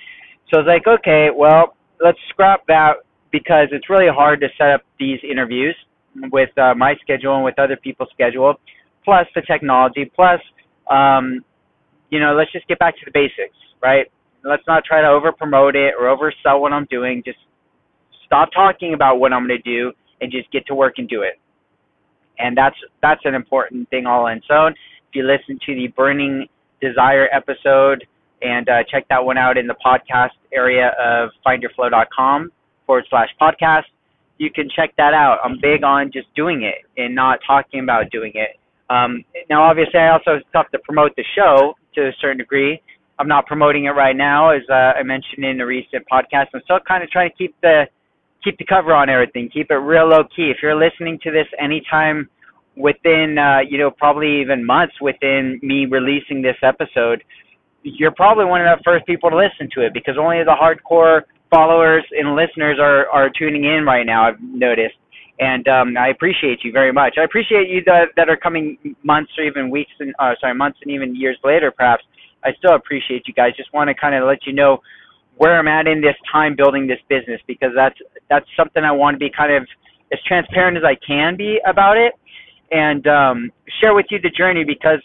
so 0.50 0.60
i 0.60 0.62
was 0.62 0.68
like 0.68 0.88
okay 0.88 1.30
well 1.36 1.76
let's 2.00 2.20
scrap 2.30 2.66
that 2.68 2.94
because 3.32 3.68
it's 3.72 3.90
really 3.90 4.12
hard 4.12 4.40
to 4.42 4.48
set 4.58 4.72
up 4.72 4.82
these 5.00 5.20
interviews 5.30 5.76
with 6.32 6.56
uh, 6.58 6.74
my 6.76 6.96
schedule 7.02 7.36
and 7.36 7.46
with 7.46 7.60
other 7.60 7.78
people's 7.78 8.10
schedule, 8.14 8.56
plus 9.04 9.28
the 9.36 9.42
technology, 9.42 10.12
plus, 10.16 10.40
um, 10.90 11.44
you 12.10 12.20
know, 12.20 12.34
let's 12.34 12.52
just 12.52 12.68
get 12.68 12.80
back 12.80 12.96
to 12.96 13.02
the 13.06 13.12
basics, 13.14 13.56
right? 13.82 14.08
Let's 14.44 14.64
not 14.68 14.84
try 14.84 15.02
to 15.02 15.08
over 15.08 15.32
promote 15.32 15.76
it 15.76 15.94
or 16.00 16.06
oversell 16.06 16.60
what 16.60 16.74
I'm 16.74 16.86
doing. 16.90 17.22
Just 17.26 17.40
stop 18.26 18.50
talking 18.54 18.94
about 18.94 19.20
what 19.20 19.34
I'm 19.34 19.48
going 19.48 19.62
to 19.62 19.70
do 19.70 19.92
and 20.22 20.32
just 20.32 20.52
get 20.52 20.66
to 20.68 20.76
work 20.76 20.96
and 20.98 21.08
do 21.08 21.22
it. 21.22 21.40
And 22.40 22.58
that's 22.58 22.76
that's 23.02 23.22
an 23.26 23.36
important 23.36 23.90
thing 23.90 24.06
all 24.06 24.26
on 24.26 24.38
its 24.38 24.48
own. 24.50 24.72
If 24.72 25.16
you 25.16 25.24
listen 25.24 25.60
to 25.66 25.76
the 25.76 25.88
Burning 25.96 26.48
Desire 26.82 27.28
episode 27.34 28.06
and 28.42 28.70
uh, 28.70 28.84
check 28.90 29.06
that 29.10 29.24
one 29.24 29.38
out 29.38 29.58
in 29.58 29.68
the 29.68 29.76
podcast 29.86 30.38
area 30.54 30.92
of 31.00 31.30
findyourflow.com, 31.46 32.52
forward 32.86 33.06
slash 33.10 33.30
podcast. 33.42 33.84
You 34.38 34.50
can 34.50 34.70
check 34.74 34.94
that 34.98 35.14
out. 35.14 35.40
I'm 35.44 35.60
big 35.62 35.84
on 35.84 36.12
just 36.14 36.34
doing 36.36 36.64
it 36.64 36.86
and 36.98 37.14
not 37.14 37.40
talking 37.46 37.82
about 37.82 38.10
doing 38.12 38.32
it. 38.36 38.58
Um, 38.90 39.24
now, 39.50 39.64
obviously, 39.64 40.00
I 40.00 40.12
also 40.12 40.40
have 40.54 40.72
to 40.72 40.80
promote 40.80 41.16
the 41.16 41.26
show 41.36 41.74
to 41.96 42.08
a 42.08 42.12
certain 42.22 42.38
degree. 42.38 42.82
I'm 43.20 43.28
not 43.28 43.46
promoting 43.46 43.86
it 43.86 43.92
right 43.92 44.16
now, 44.16 44.52
as 44.52 44.62
uh, 44.70 44.98
I 44.98 45.04
mentioned 45.04 45.44
in 45.44 45.60
a 45.60 45.66
recent 45.66 46.06
podcast. 46.12 46.48
I'm 46.56 46.62
still 46.64 46.80
kind 46.88 47.04
of 47.04 47.10
trying 47.12 47.30
to 47.30 47.36
keep 47.36 47.54
the 47.62 47.84
keep 48.44 48.58
the 48.58 48.66
cover 48.66 48.94
on 48.94 49.10
everything, 49.10 49.50
keep 49.52 49.72
it 49.72 49.76
real 49.76 50.08
low 50.08 50.24
key. 50.36 50.52
If 50.56 50.58
you're 50.62 50.76
listening 50.76 51.20
to 51.24 51.32
this 51.32 51.48
anytime 51.60 52.30
within, 52.76 53.38
uh, 53.38 53.60
you 53.68 53.78
know, 53.78 53.92
probably 53.92 54.42
even 54.42 54.66
months 54.66 54.96
within 55.02 55.60
me 55.62 55.86
releasing 55.86 56.42
this 56.42 56.56
episode, 56.64 57.24
you're 57.84 58.12
probably 58.12 58.46
one 58.46 58.62
of 58.62 58.78
the 58.78 58.84
first 58.84 59.06
people 59.06 59.30
to 59.30 59.36
listen 59.36 59.70
to 59.76 59.86
it 59.86 59.94
because 59.94 60.16
only 60.20 60.44
the 60.44 60.56
hardcore 60.56 61.22
followers 61.50 62.04
and 62.12 62.36
listeners 62.36 62.78
are 62.80 63.08
are 63.10 63.30
tuning 63.30 63.66
in 63.66 63.86
right 63.86 64.06
now. 64.06 64.28
I've 64.28 64.42
noticed, 64.42 64.96
and 65.40 65.68
um, 65.68 65.98
I 65.98 66.10
appreciate 66.10 66.60
you 66.64 66.72
very 66.72 66.92
much. 66.92 67.16
I 67.18 67.24
appreciate 67.24 67.70
you 67.70 67.82
that 67.86 68.10
that 68.16 68.30
are 68.30 68.38
coming 68.38 68.78
months 69.04 69.32
or 69.38 69.46
even 69.46 69.70
weeks 69.70 69.92
and 70.00 70.14
uh, 70.20 70.34
sorry 70.40 70.56
months 70.56 70.80
and 70.84 70.92
even 70.92 71.16
years 71.16 71.38
later, 71.44 71.72
perhaps. 71.72 72.04
I 72.42 72.52
still 72.58 72.76
appreciate 72.76 73.24
you 73.28 73.34
guys. 73.34 73.52
Just 73.58 73.74
want 73.74 73.90
to 73.90 73.94
kind 73.94 74.16
of 74.16 74.26
let 74.26 74.46
you 74.48 74.54
know 74.54 74.80
where 75.40 75.58
I'm 75.58 75.68
at 75.68 75.88
in 75.88 76.02
this 76.02 76.16
time 76.30 76.54
building 76.56 76.86
this 76.86 77.00
business 77.08 77.40
because 77.48 77.72
that's 77.74 77.96
that's 78.30 78.46
something 78.56 78.84
I 78.84 78.92
want 78.92 79.16
to 79.16 79.20
be 79.20 79.32
kind 79.36 79.54
of 79.54 79.64
as 80.12 80.20
transparent 80.28 80.78
as 80.78 80.84
I 80.84 80.96
can 81.06 81.38
be 81.38 81.60
about 81.66 81.98
it 81.98 82.14
and 82.72 83.08
um, 83.08 83.52
share 83.82 83.96
with 83.96 84.06
you 84.10 84.20
the 84.20 84.30
journey 84.30 84.64
because 84.64 85.00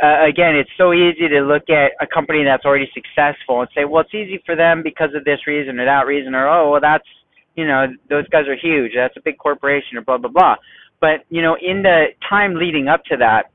uh, 0.00 0.24
again, 0.28 0.54
it's 0.54 0.70
so 0.78 0.92
easy 0.92 1.26
to 1.26 1.40
look 1.40 1.68
at 1.68 1.90
a 2.00 2.06
company 2.06 2.44
that's 2.44 2.64
already 2.64 2.88
successful 2.94 3.62
and 3.62 3.68
say, 3.74 3.84
well, 3.84 4.02
it's 4.02 4.14
easy 4.14 4.40
for 4.46 4.54
them 4.54 4.80
because 4.84 5.10
of 5.12 5.24
this 5.24 5.40
reason 5.44 5.80
or 5.80 5.84
that 5.84 6.06
reason, 6.06 6.36
or 6.36 6.48
oh, 6.48 6.70
well, 6.70 6.80
that's 6.80 7.04
you 7.56 7.66
know, 7.66 7.86
those 8.08 8.28
guys 8.28 8.46
are 8.46 8.54
huge. 8.54 8.92
That's 8.94 9.16
a 9.16 9.20
big 9.20 9.38
corporation, 9.38 9.98
or 9.98 10.02
blah 10.02 10.18
blah 10.18 10.30
blah. 10.30 10.54
But 11.00 11.26
you 11.30 11.42
know, 11.42 11.56
in 11.60 11.82
the 11.82 12.14
time 12.28 12.54
leading 12.54 12.86
up 12.86 13.02
to 13.10 13.16
that, 13.16 13.50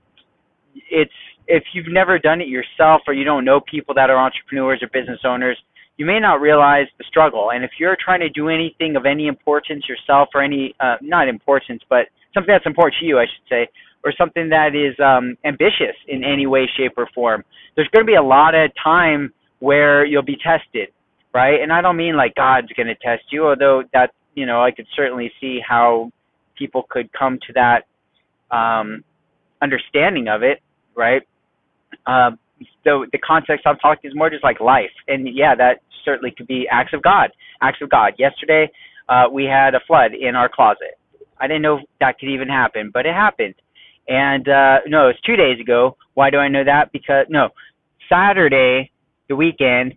it's 0.92 1.14
if 1.48 1.64
you've 1.74 1.88
never 1.88 2.20
done 2.20 2.42
it 2.42 2.50
yourself 2.50 3.04
or 3.08 3.14
you 3.14 3.24
don't 3.24 3.46
know 3.46 3.62
people 3.62 3.96
that 3.96 4.10
are 4.10 4.18
entrepreneurs 4.18 4.84
or 4.84 4.90
business 4.92 5.22
owners, 5.24 5.58
you 5.98 6.06
may 6.06 6.20
not 6.20 6.42
realize 6.42 6.88
the 6.98 7.04
struggle. 7.08 7.52
And 7.52 7.64
if 7.64 7.72
you're 7.80 7.98
trying 8.04 8.22
to 8.22 8.30
do 8.30 8.50
anything 8.50 8.96
of 8.96 9.06
any 9.06 9.28
importance 9.28 9.86
yourself 9.88 10.30
or 10.34 10.42
any 10.42 10.74
uh, 10.80 10.96
not 11.02 11.28
importance, 11.28 11.82
but 11.90 12.08
something 12.34 12.54
that's 12.54 12.66
important 12.66 12.96
to 13.00 13.06
you, 13.06 13.20
I 13.20 13.26
should 13.26 13.48
say, 13.50 13.68
or 14.04 14.14
something 14.18 14.50
that 14.50 14.76
is 14.76 15.00
um, 15.00 15.38
ambitious 15.46 15.96
in 16.08 16.24
any 16.24 16.48
way, 16.48 16.70
shape, 16.78 16.94
or 16.98 17.08
form, 17.14 17.44
there's 17.76 17.88
going 17.90 18.06
to 18.06 18.10
be 18.10 18.16
a 18.16 18.24
lot 18.24 18.56
of 18.56 18.72
time 18.84 19.32
where 19.60 20.06
you'll 20.06 20.24
be 20.24 20.38
tested, 20.44 20.90
right? 21.34 21.62
And 21.62 21.72
I 21.72 21.82
don't 21.82 21.96
mean 21.96 22.18
like 22.18 22.36
God's 22.36 22.68
going 22.76 22.88
to 22.88 22.96
test 22.96 23.24
you, 23.32 23.48
although 23.48 23.84
that 23.94 24.12
you 24.36 24.46
know 24.46 24.62
I 24.62 24.72
could 24.72 24.88
certainly 24.96 25.32
see 25.40 25.60
how 25.66 26.12
people 26.58 26.84
could 26.90 27.10
come 27.14 27.40
to 27.48 27.54
that 27.54 28.56
um, 28.56 29.04
understanding 29.62 30.28
of 30.28 30.44
it, 30.44 30.62
right? 30.96 31.22
Uh, 32.06 32.32
the 32.84 33.08
the 33.12 33.18
context 33.20 33.66
I'm 33.66 33.78
talking 33.78 34.10
is 34.10 34.16
more 34.16 34.30
just 34.30 34.44
like 34.44 34.60
life, 34.60 34.92
and 35.08 35.28
yeah, 35.34 35.56
that 35.56 35.82
certainly 36.06 36.34
could 36.36 36.48
be 36.48 36.68
acts 36.70 36.94
of 36.94 37.02
God. 37.02 37.32
Acts 37.62 37.80
of 37.82 37.90
God. 37.90 38.14
Yesterday, 38.18 38.70
uh, 39.10 39.26
we 39.32 39.46
had 39.46 39.76
a 39.76 39.80
flood 39.88 40.12
in 40.14 40.36
our 40.36 40.50
closet. 40.50 40.98
I 41.40 41.48
didn't 41.48 41.62
know 41.62 41.80
that 42.00 42.20
could 42.20 42.30
even 42.30 42.48
happen, 42.48 42.92
but 42.94 43.06
it 43.06 43.14
happened. 43.14 43.56
And 44.08 44.48
uh 44.48 44.80
no, 44.88 45.10
it's 45.10 45.20
two 45.22 45.36
days 45.36 45.60
ago. 45.60 45.98
Why 46.14 46.30
do 46.30 46.38
I 46.38 46.48
know 46.48 46.64
that? 46.64 46.92
Because 46.92 47.26
no, 47.30 47.50
Saturday, 48.10 48.92
the 49.30 49.36
weekend 49.36 49.94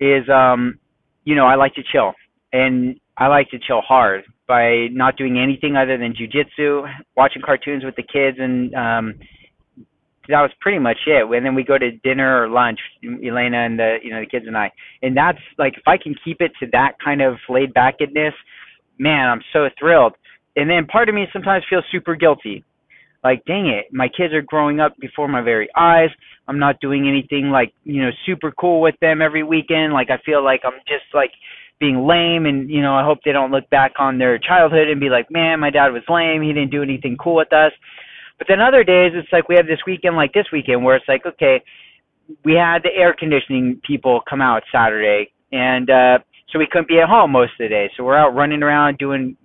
is 0.00 0.28
um, 0.28 0.78
you 1.24 1.34
know, 1.34 1.46
I 1.46 1.54
like 1.54 1.74
to 1.74 1.82
chill, 1.92 2.12
and 2.52 2.98
I 3.16 3.28
like 3.28 3.50
to 3.50 3.58
chill 3.58 3.80
hard 3.82 4.24
by 4.48 4.88
not 4.90 5.16
doing 5.16 5.38
anything 5.38 5.76
other 5.76 5.96
than 5.96 6.14
jujitsu, 6.14 6.90
watching 7.16 7.42
cartoons 7.42 7.84
with 7.84 7.94
the 7.96 8.02
kids, 8.02 8.38
and 8.40 8.74
um 8.74 9.14
that 10.28 10.40
was 10.40 10.50
pretty 10.60 10.78
much 10.78 10.98
it. 11.06 11.24
And 11.24 11.44
then 11.44 11.54
we 11.54 11.64
go 11.64 11.78
to 11.78 11.90
dinner 11.98 12.42
or 12.42 12.48
lunch, 12.48 12.78
Elena 13.04 13.66
and 13.66 13.78
the 13.78 13.96
you 14.02 14.10
know 14.10 14.20
the 14.20 14.26
kids 14.26 14.46
and 14.46 14.56
I. 14.56 14.70
And 15.02 15.16
that's 15.16 15.38
like 15.58 15.74
if 15.76 15.82
I 15.86 15.96
can 15.96 16.14
keep 16.24 16.40
it 16.40 16.52
to 16.60 16.66
that 16.72 16.92
kind 17.04 17.20
of 17.20 17.34
laid 17.48 17.74
backedness, 17.74 18.32
man, 18.98 19.28
I'm 19.28 19.42
so 19.52 19.68
thrilled. 19.78 20.14
And 20.56 20.68
then 20.68 20.86
part 20.86 21.08
of 21.08 21.14
me 21.14 21.26
sometimes 21.32 21.64
feels 21.68 21.84
super 21.90 22.14
guilty. 22.14 22.64
Like, 23.24 23.44
dang 23.46 23.68
it, 23.68 23.86
my 23.92 24.08
kids 24.08 24.34
are 24.34 24.42
growing 24.42 24.80
up 24.80 24.96
before 24.98 25.28
my 25.28 25.42
very 25.42 25.68
eyes. 25.76 26.10
I'm 26.48 26.58
not 26.58 26.80
doing 26.80 27.08
anything 27.08 27.50
like, 27.50 27.72
you 27.84 28.02
know, 28.02 28.10
super 28.26 28.50
cool 28.50 28.80
with 28.80 28.96
them 29.00 29.22
every 29.22 29.44
weekend. 29.44 29.92
Like 29.92 30.10
I 30.10 30.18
feel 30.24 30.44
like 30.44 30.62
I'm 30.64 30.80
just 30.88 31.04
like 31.14 31.30
being 31.78 32.06
lame 32.06 32.46
and 32.46 32.68
you 32.68 32.82
know, 32.82 32.94
I 32.94 33.04
hope 33.04 33.18
they 33.24 33.32
don't 33.32 33.52
look 33.52 33.68
back 33.70 33.92
on 33.98 34.18
their 34.18 34.38
childhood 34.38 34.88
and 34.88 35.00
be 35.00 35.08
like, 35.08 35.30
Man, 35.30 35.60
my 35.60 35.70
dad 35.70 35.88
was 35.88 36.02
lame, 36.08 36.42
he 36.42 36.52
didn't 36.52 36.70
do 36.70 36.82
anything 36.82 37.16
cool 37.16 37.36
with 37.36 37.52
us 37.52 37.72
but 38.42 38.48
then 38.48 38.60
other 38.60 38.82
days 38.82 39.12
it's 39.14 39.28
like 39.30 39.48
we 39.48 39.54
have 39.54 39.68
this 39.68 39.78
weekend 39.86 40.16
like 40.16 40.32
this 40.32 40.46
weekend 40.52 40.82
where 40.82 40.96
it's 40.96 41.06
like, 41.06 41.24
okay, 41.24 41.62
we 42.44 42.54
had 42.54 42.82
the 42.82 42.90
air 42.92 43.14
conditioning 43.16 43.80
people 43.86 44.20
come 44.28 44.40
out 44.40 44.64
Saturday 44.72 45.30
and 45.52 45.88
uh 45.88 46.18
so 46.50 46.58
we 46.58 46.66
couldn't 46.68 46.88
be 46.88 46.98
at 46.98 47.08
home 47.08 47.30
most 47.30 47.52
of 47.52 47.58
the 47.60 47.68
day. 47.68 47.88
So 47.96 48.02
we're 48.02 48.16
out 48.16 48.34
running 48.34 48.64
around 48.64 48.98
doing 48.98 49.36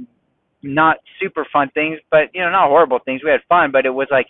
not 0.63 0.97
super 1.21 1.45
fun 1.53 1.69
things, 1.75 1.99
but 2.09 2.33
you 2.33 2.41
know, 2.41 2.49
not 2.49 2.69
horrible 2.69 2.97
things. 3.05 3.21
We 3.23 3.29
had 3.29 3.41
fun, 3.47 3.71
but 3.71 3.85
it 3.85 3.91
was 3.91 4.07
like 4.09 4.25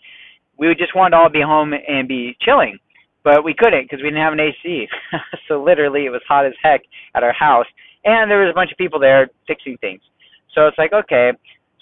we 0.59 0.67
just 0.75 0.93
wanted 0.93 1.11
to 1.11 1.17
all 1.17 1.29
be 1.29 1.41
home 1.41 1.71
and 1.73 2.05
be 2.05 2.35
chilling, 2.41 2.77
but 3.23 3.45
we 3.45 3.55
couldn't 3.57 3.85
because 3.85 4.03
we 4.03 4.09
didn't 4.09 4.21
have 4.21 4.33
an 4.33 4.41
AC. 4.41 4.87
so 5.47 5.63
literally, 5.63 6.07
it 6.07 6.09
was 6.09 6.21
hot 6.27 6.45
as 6.45 6.53
heck 6.61 6.81
at 7.15 7.23
our 7.23 7.31
house, 7.31 7.67
and 8.03 8.29
there 8.29 8.41
was 8.43 8.51
a 8.51 8.53
bunch 8.53 8.73
of 8.73 8.77
people 8.77 8.99
there 8.99 9.29
fixing 9.47 9.77
things. 9.77 10.01
So 10.53 10.67
it's 10.67 10.77
like, 10.77 10.91
okay, 10.91 11.31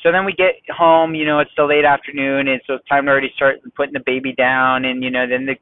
so 0.06 0.12
then 0.12 0.24
we 0.24 0.34
get 0.34 0.54
home, 0.70 1.16
you 1.16 1.26
know, 1.26 1.40
it's 1.40 1.50
the 1.58 1.64
late 1.64 1.84
afternoon, 1.84 2.48
and 2.48 2.62
so 2.68 2.76
it's 2.76 2.88
time 2.88 3.06
to 3.06 3.12
already 3.12 3.32
start 3.36 3.56
putting 3.76 3.94
the 3.94 4.04
baby 4.06 4.34
down, 4.34 4.86
and 4.86 5.04
you 5.04 5.10
know, 5.10 5.26
then 5.28 5.48
the 5.48 5.56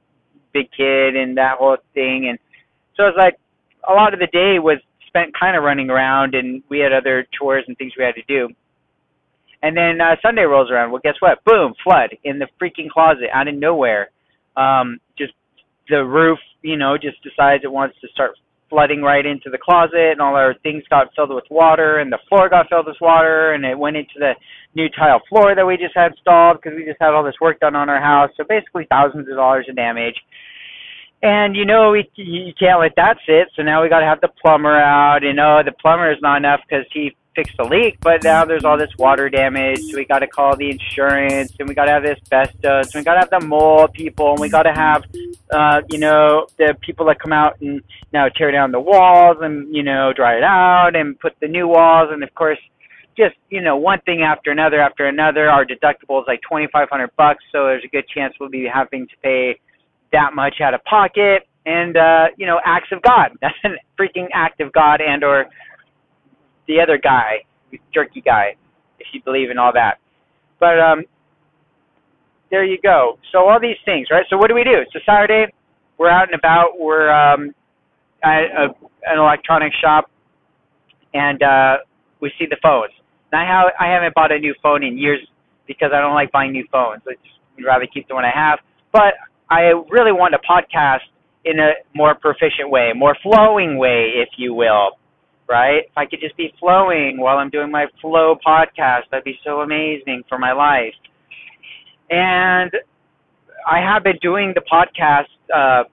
big 0.54 0.70
kid 0.76 1.16
and 1.16 1.38
that 1.38 1.56
whole 1.58 1.78
thing, 1.94 2.28
and 2.28 2.38
so 2.98 3.08
it's 3.08 3.18
like 3.18 3.38
a 3.88 3.94
lot 3.94 4.14
of 4.14 4.20
the 4.20 4.28
day 4.28 4.60
was 4.60 4.80
spent 5.08 5.32
kind 5.40 5.56
of 5.56 5.64
running 5.64 5.90
around, 5.90 6.36
and 6.36 6.62
we 6.68 6.80
had 6.80 6.92
other 6.92 7.26
chores 7.40 7.64
and 7.70 7.78
things 7.78 7.94
we 7.98 8.04
had 8.04 8.16
to 8.16 8.24
do. 8.28 8.54
And 9.62 9.78
then 9.78 10.02
uh, 10.02 10.18
Sunday 10.22 10.42
rolls 10.42 10.70
around. 10.70 10.92
Well, 10.92 11.00
guess 11.02 11.16
what? 11.22 11.42
Boom, 11.46 11.74
flood 11.82 12.10
in 12.26 12.38
the 12.38 12.48
freaking 12.62 12.90
closet 12.90 13.30
out 13.34 13.48
of 13.48 13.56
nowhere. 13.56 14.12
Um, 14.58 15.00
just 15.18 15.32
the 15.88 16.04
roof, 16.04 16.40
you 16.64 16.76
know, 16.76 16.98
just 16.98 17.24
decides 17.24 17.64
it 17.64 17.72
wants 17.72 17.96
to 18.02 18.10
start 18.10 18.32
flooding 18.74 19.03
right 19.03 19.24
into 19.24 19.51
the 19.51 19.58
closet 19.62 20.18
and 20.18 20.20
all 20.20 20.34
our 20.36 20.56
things 20.63 20.82
got 20.89 21.13
filled 21.15 21.30
with 21.30 21.44
water 21.51 22.00
and 22.00 22.12
the 22.12 22.18
floor 22.27 22.50
got 22.50 22.68
filled 22.70 22.88
with 22.88 22.98
water 23.00 23.53
and 23.53 23.63
it 23.63 23.77
went 23.77 23.96
into 23.96 24.18
the 24.18 24.34
new 24.74 24.89
tile 24.89 25.22
floor 25.30 25.53
that 25.53 25.63
we 25.63 25.77
just 25.77 25.94
had 25.96 26.12
installed 26.12 26.58
because 26.58 26.75
we 26.75 26.84
just 26.84 26.98
had 27.00 27.13
all 27.13 27.24
this 27.24 27.39
work 27.39 27.60
done 27.60 27.75
on 27.75 27.88
our 27.88 28.01
house. 28.01 28.32
So 28.36 28.44
basically 28.50 28.88
thousands 28.89 29.30
of 29.30 29.36
dollars 29.36 29.68
of 29.70 29.75
damage. 29.75 30.15
And 31.22 31.56
you 31.56 31.65
know 31.65 31.92
we 31.92 32.10
you 32.15 32.51
can't 32.58 32.82
let 32.82 32.96
that 32.96 33.18
sit. 33.27 33.53
So 33.56 33.62
now 33.62 33.84
we 33.84 33.89
got 33.89 34.00
to 34.00 34.10
have 34.10 34.22
the 34.22 34.34
plumber 34.44 34.75
out. 34.75 35.24
And 35.24 35.39
oh 35.39 35.62
the 35.63 35.72
plumber 35.80 36.12
is 36.12 36.18
not 36.24 36.38
enough 36.38 36.62
because 36.68 36.86
he 36.92 37.15
fixed 37.36 37.58
the 37.58 37.63
leak, 37.63 37.98
but 38.02 38.24
now 38.24 38.46
there's 38.46 38.63
all 38.63 38.78
this 38.78 38.96
water 38.98 39.30
damage. 39.30 39.82
So 39.90 39.98
we 39.98 40.06
got 40.06 40.20
to 40.20 40.28
call 40.28 40.56
the 40.56 40.70
insurance, 40.70 41.54
and 41.60 41.68
we 41.68 41.75
got 41.75 41.86
to 41.86 41.92
have 41.92 42.06
asbestos, 42.06 42.94
and 42.94 43.02
we 43.02 43.04
got 43.04 43.13
to 43.13 43.20
have 43.22 43.30
the 43.30 43.46
mold 43.46 43.94
people, 43.94 44.32
and 44.32 44.40
we 44.40 44.50
got 44.50 44.63
to 44.63 44.74
have, 44.74 45.04
uh, 45.52 45.82
you 45.90 46.00
know, 46.00 46.48
the 46.58 46.75
people 46.82 47.06
that 47.08 47.20
come 47.20 47.34
out 47.34 47.60
and 47.62 47.82
now 48.12 48.30
tear 48.30 48.52
down 48.52 48.72
the 48.72 48.80
walls 48.80 49.38
and 49.42 49.75
you 49.75 49.84
know 49.84 50.13
dry 50.13 50.38
it 50.38 50.44
out 50.44 50.96
and 50.96 51.20
put 51.20 51.34
the 51.42 51.48
new 51.48 51.68
walls, 51.68 52.10
and 52.12 52.24
of 52.24 52.34
course, 52.36 52.60
just 53.18 53.36
you 53.50 53.62
know 53.62 53.78
one 53.78 54.00
thing 54.02 54.22
after 54.22 54.52
another 54.52 54.80
after 54.82 55.08
another. 55.08 55.50
Our 55.50 55.66
deductible 55.66 56.22
is 56.22 56.25
like 56.28 56.42
twenty 56.42 56.68
five 56.72 56.90
hundred 56.90 57.12
bucks, 57.18 57.44
so 57.52 57.66
there's 57.66 57.84
a 57.84 57.90
good 57.90 58.08
chance 58.08 58.34
we'll 58.40 58.50
be 58.50 58.68
having 58.72 59.08
to 59.08 59.16
pay 59.22 59.60
that 60.12 60.34
much 60.34 60.62
out 60.62 60.74
of 60.74 60.84
pocket. 60.84 61.48
And 61.66 61.98
uh, 61.98 62.28
you 62.38 62.46
know, 62.46 62.60
acts 62.63 62.90
of 62.92 63.02
God. 63.02 63.32
That's 63.42 63.56
a 63.66 63.70
freaking 64.00 64.28
act 64.34 64.62
of 64.62 64.72
God 64.72 65.02
and 65.02 65.24
or 65.24 65.46
the 66.67 66.79
other 66.79 66.98
guy, 66.98 67.46
jerky 67.93 68.22
guy, 68.22 68.55
if 69.00 69.08
you 69.13 69.22
believe 69.24 69.50
in 69.50 69.58
all 69.58 69.72
that. 69.74 70.00
But 70.60 70.79
um, 70.79 71.03
there 72.50 72.63
you 72.63 72.77
go. 72.82 73.17
So 73.32 73.50
all 73.50 73.60
these 73.60 73.77
things, 73.86 74.08
right? 74.12 74.25
So 74.29 74.38
what 74.38 74.48
do 74.48 74.55
we 74.55 74.63
do? 74.63 74.84
So 74.91 75.00
Saturday, 75.05 75.51
we're 75.98 76.10
out 76.10 76.32
and 76.32 76.36
about. 76.38 76.79
We're 76.79 77.10
um, 77.12 77.53
at 78.24 78.43
a, 78.43 78.67
an 79.05 79.20
electronics 79.20 79.75
shop, 79.82 80.10
and 81.13 81.41
uh, 81.43 81.77
we 82.22 82.32
see 82.39 82.46
the 82.50 82.58
phones. 82.62 82.91
And 83.32 83.41
I 83.41 83.46
have 83.46 83.74
I 83.79 83.93
haven't 83.93 84.13
bought 84.15 84.32
a 84.32 84.39
new 84.39 84.53
phone 84.62 84.84
in 84.84 84.98
years 84.98 85.20
because 85.67 85.91
I 85.93 86.00
don't 86.00 86.13
like 86.13 86.32
buying 86.32 86.51
new 86.51 86.65
phones. 86.72 87.01
I 87.08 87.13
just 87.13 87.65
rather 87.65 87.88
keep 87.91 88.08
the 88.08 88.15
one 88.15 88.25
I 88.25 88.32
have. 88.34 88.60
But 88.91 89.15
I 89.50 89.72
really 89.89 90.12
want 90.12 90.34
a 90.36 90.39
podcast 90.39 91.05
in 91.46 91.60
a 91.60 91.72
more 91.93 92.15
proficient 92.15 92.70
way, 92.70 92.91
more 92.96 93.17
flowing 93.22 93.77
way, 93.77 94.13
if 94.15 94.29
you 94.38 94.53
will 94.53 94.91
right? 95.50 95.84
If 95.86 95.98
I 95.98 96.06
could 96.06 96.20
just 96.20 96.36
be 96.38 96.54
flowing 96.60 97.18
while 97.20 97.38
I'm 97.38 97.50
doing 97.50 97.72
my 97.72 97.86
flow 98.02 98.36
podcast, 98.46 99.04
that'd 99.12 99.24
be 99.24 99.38
so 99.44 99.62
amazing 99.62 100.24
for 100.30 100.38
my 100.38 100.54
life. 100.54 100.94
And 102.10 102.72
I 103.70 103.80
have 103.80 104.04
been 104.04 104.18
doing 104.22 104.54
the 104.56 104.62
podcast 104.62 105.32
uh, 105.54 105.84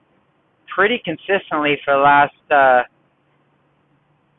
pretty 0.73 1.01
consistently 1.03 1.77
for 1.83 1.95
the 1.95 2.01
last 2.01 2.33
uh, 2.51 2.83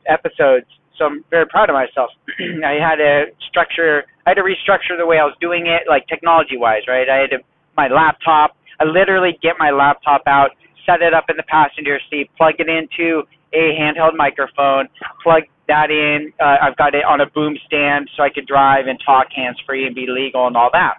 episodes, 0.07 0.67
so 0.97 1.05
I'm 1.05 1.25
very 1.29 1.45
proud 1.47 1.69
of 1.69 1.73
myself. 1.73 2.09
I 2.65 2.77
had 2.77 2.97
to 2.97 3.25
structure, 3.49 4.03
I 4.25 4.31
had 4.31 4.35
to 4.35 4.45
restructure 4.45 4.97
the 4.97 5.05
way 5.05 5.17
I 5.17 5.25
was 5.25 5.35
doing 5.41 5.67
it, 5.67 5.89
like 5.89 6.07
technology-wise, 6.07 6.83
right? 6.87 7.09
I 7.09 7.17
had 7.21 7.31
to, 7.31 7.39
my 7.75 7.87
laptop. 7.87 8.55
I 8.79 8.85
literally 8.85 9.37
get 9.41 9.53
my 9.57 9.71
laptop 9.71 10.21
out, 10.27 10.49
set 10.85 11.01
it 11.01 11.13
up 11.13 11.25
in 11.29 11.37
the 11.37 11.43
passenger 11.43 11.99
seat, 12.09 12.29
plug 12.37 12.55
it 12.59 12.69
into 12.69 13.23
a 13.53 13.77
handheld 13.79 14.15
microphone, 14.15 14.87
plug 15.21 15.43
that 15.67 15.89
in. 15.89 16.33
Uh, 16.39 16.57
I've 16.61 16.75
got 16.77 16.95
it 16.95 17.05
on 17.05 17.21
a 17.21 17.29
boom 17.29 17.55
stand 17.65 18.09
so 18.15 18.23
I 18.23 18.29
could 18.29 18.47
drive 18.47 18.87
and 18.87 18.99
talk 19.05 19.27
hands 19.33 19.61
free 19.65 19.85
and 19.85 19.95
be 19.95 20.05
legal 20.07 20.47
and 20.47 20.57
all 20.57 20.69
that. 20.73 20.95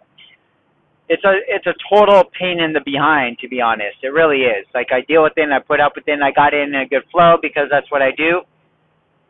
It's 1.08 1.22
a 1.24 1.34
it's 1.46 1.66
a 1.66 1.74
total 1.92 2.24
pain 2.38 2.60
in 2.60 2.72
the 2.72 2.80
behind 2.80 3.38
to 3.40 3.48
be 3.48 3.60
honest. 3.60 3.98
It 4.02 4.08
really 4.08 4.48
is. 4.48 4.64
Like 4.72 4.88
I 4.90 5.02
deal 5.02 5.22
with 5.22 5.34
it, 5.36 5.42
and 5.42 5.52
I 5.52 5.58
put 5.58 5.78
up 5.78 5.92
with 5.96 6.08
it, 6.08 6.12
and 6.12 6.24
I 6.24 6.30
got 6.30 6.54
in 6.54 6.74
a 6.74 6.88
good 6.88 7.02
flow 7.12 7.36
because 7.42 7.68
that's 7.70 7.90
what 7.90 8.00
I 8.00 8.10
do. 8.16 8.40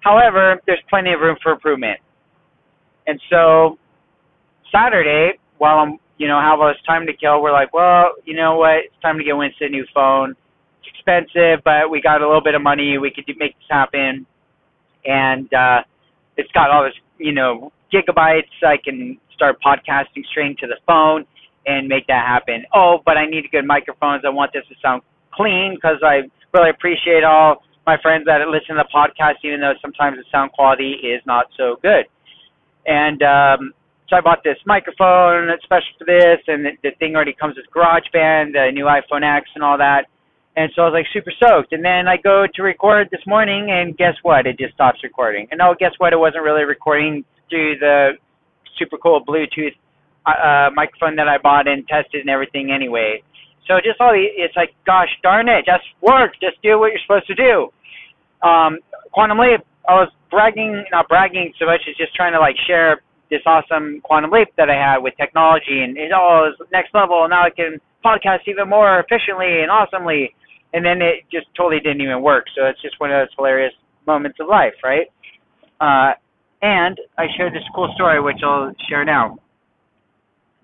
However, 0.00 0.60
there's 0.66 0.82
plenty 0.88 1.12
of 1.12 1.20
room 1.20 1.36
for 1.42 1.50
improvement. 1.50 1.98
And 3.08 3.20
so 3.28 3.78
Saturday, 4.70 5.32
while 5.58 5.78
I'm 5.78 5.98
you 6.16 6.28
know 6.28 6.40
have 6.40 6.60
all 6.60 6.68
this 6.68 6.76
time 6.86 7.06
to 7.06 7.12
kill, 7.12 7.42
we're 7.42 7.52
like, 7.52 7.74
well, 7.74 8.12
you 8.24 8.36
know 8.36 8.56
what? 8.56 8.86
It's 8.86 9.02
time 9.02 9.18
to 9.18 9.24
get 9.24 9.36
Winston 9.36 9.66
a 9.66 9.70
new 9.70 9.84
phone 9.92 10.36
expensive, 10.92 11.62
but 11.64 11.90
we 11.90 12.00
got 12.00 12.22
a 12.22 12.26
little 12.26 12.42
bit 12.42 12.54
of 12.54 12.62
money. 12.62 12.98
We 12.98 13.10
could 13.10 13.24
make 13.38 13.54
this 13.54 13.68
happen, 13.70 14.26
and 15.04 15.52
uh, 15.52 15.80
it's 16.36 16.50
got 16.52 16.70
all 16.70 16.84
this, 16.84 16.94
you 17.18 17.32
know, 17.32 17.72
gigabytes. 17.92 18.52
I 18.62 18.76
can 18.82 19.18
start 19.34 19.56
podcasting 19.64 20.24
straight 20.30 20.58
to 20.58 20.66
the 20.66 20.76
phone 20.86 21.24
and 21.66 21.88
make 21.88 22.06
that 22.06 22.26
happen. 22.26 22.64
Oh, 22.74 22.98
but 23.04 23.16
I 23.16 23.26
need 23.26 23.44
a 23.46 23.48
good 23.48 23.66
microphones. 23.66 24.22
I 24.26 24.30
want 24.30 24.52
this 24.52 24.64
to 24.68 24.74
sound 24.82 25.02
clean 25.32 25.74
because 25.74 25.98
I 26.02 26.22
really 26.52 26.70
appreciate 26.70 27.24
all 27.24 27.62
my 27.86 27.96
friends 28.00 28.24
that 28.26 28.40
listen 28.48 28.76
to 28.76 28.82
the 28.82 28.88
podcast, 28.94 29.44
even 29.44 29.60
though 29.60 29.74
sometimes 29.82 30.16
the 30.16 30.24
sound 30.30 30.52
quality 30.52 30.92
is 31.04 31.20
not 31.26 31.46
so 31.56 31.76
good. 31.82 32.06
And 32.86 33.22
um, 33.22 33.72
so 34.08 34.16
I 34.16 34.20
bought 34.20 34.44
this 34.44 34.56
microphone 34.66 35.48
special 35.62 35.92
for 35.98 36.04
this, 36.04 36.40
and 36.46 36.64
the, 36.64 36.70
the 36.82 36.90
thing 36.98 37.16
already 37.16 37.34
comes 37.34 37.56
with 37.56 37.66
GarageBand, 37.74 38.52
the 38.52 38.70
new 38.72 38.84
iPhone 38.84 39.24
X, 39.24 39.48
and 39.54 39.64
all 39.64 39.78
that. 39.78 40.06
And 40.56 40.70
so 40.74 40.82
I 40.82 40.84
was 40.86 40.94
like 40.94 41.06
super 41.12 41.32
soaked. 41.40 41.72
And 41.72 41.84
then 41.84 42.06
I 42.06 42.16
go 42.16 42.46
to 42.54 42.62
record 42.62 43.08
this 43.10 43.22
morning, 43.26 43.70
and 43.70 43.96
guess 43.96 44.14
what? 44.22 44.46
It 44.46 44.58
just 44.58 44.74
stops 44.74 45.02
recording. 45.02 45.48
And 45.50 45.60
oh, 45.60 45.74
guess 45.78 45.92
what? 45.98 46.12
It 46.12 46.18
wasn't 46.18 46.44
really 46.44 46.64
recording 46.64 47.24
through 47.50 47.78
the 47.80 48.12
super 48.78 48.96
cool 48.98 49.24
Bluetooth 49.24 49.74
uh, 50.26 50.70
microphone 50.74 51.16
that 51.16 51.28
I 51.28 51.38
bought 51.38 51.68
and 51.68 51.86
tested 51.86 52.20
and 52.20 52.30
everything 52.30 52.70
anyway. 52.70 53.22
So 53.66 53.76
just 53.80 54.00
all 54.00 54.12
the, 54.12 54.24
it's 54.36 54.56
like, 54.56 54.74
gosh 54.86 55.08
darn 55.22 55.48
it, 55.48 55.64
just 55.64 55.84
work, 56.02 56.32
just 56.40 56.60
do 56.62 56.78
what 56.78 56.92
you're 56.92 57.00
supposed 57.04 57.26
to 57.28 57.34
do. 57.34 57.68
Um, 58.46 58.78
Quantum 59.12 59.38
Leap, 59.38 59.60
I 59.88 59.94
was 59.94 60.10
bragging, 60.30 60.84
not 60.92 61.08
bragging 61.08 61.52
so 61.58 61.66
much 61.66 61.80
as 61.88 61.96
just 61.96 62.14
trying 62.14 62.32
to 62.32 62.40
like 62.40 62.56
share 62.66 63.00
this 63.30 63.40
awesome 63.46 64.00
Quantum 64.02 64.30
Leap 64.30 64.48
that 64.56 64.68
I 64.68 64.76
had 64.76 64.98
with 64.98 65.14
technology 65.16 65.80
and 65.80 65.96
it 65.96 66.12
all 66.12 66.48
is 66.48 66.54
next 66.72 66.94
level. 66.94 67.26
Now 67.28 67.44
I 67.44 67.50
can 67.50 67.80
podcast 68.04 68.44
even 68.46 68.68
more 68.68 69.00
efficiently 69.00 69.62
and 69.62 69.70
awesomely. 69.70 70.34
And 70.74 70.84
then 70.84 71.00
it 71.00 71.24
just 71.32 71.46
totally 71.56 71.80
didn't 71.80 72.02
even 72.02 72.20
work. 72.20 72.44
So 72.54 72.66
it's 72.66 72.82
just 72.82 73.00
one 73.00 73.10
of 73.10 73.20
those 73.22 73.34
hilarious 73.36 73.72
moments 74.06 74.38
of 74.40 74.48
life, 74.48 74.74
right? 74.84 75.06
Uh, 75.80 76.12
and 76.60 76.98
I 77.16 77.26
shared 77.36 77.54
this 77.54 77.62
cool 77.74 77.90
story, 77.94 78.20
which 78.20 78.38
I'll 78.44 78.72
share 78.88 79.04
now. 79.04 79.38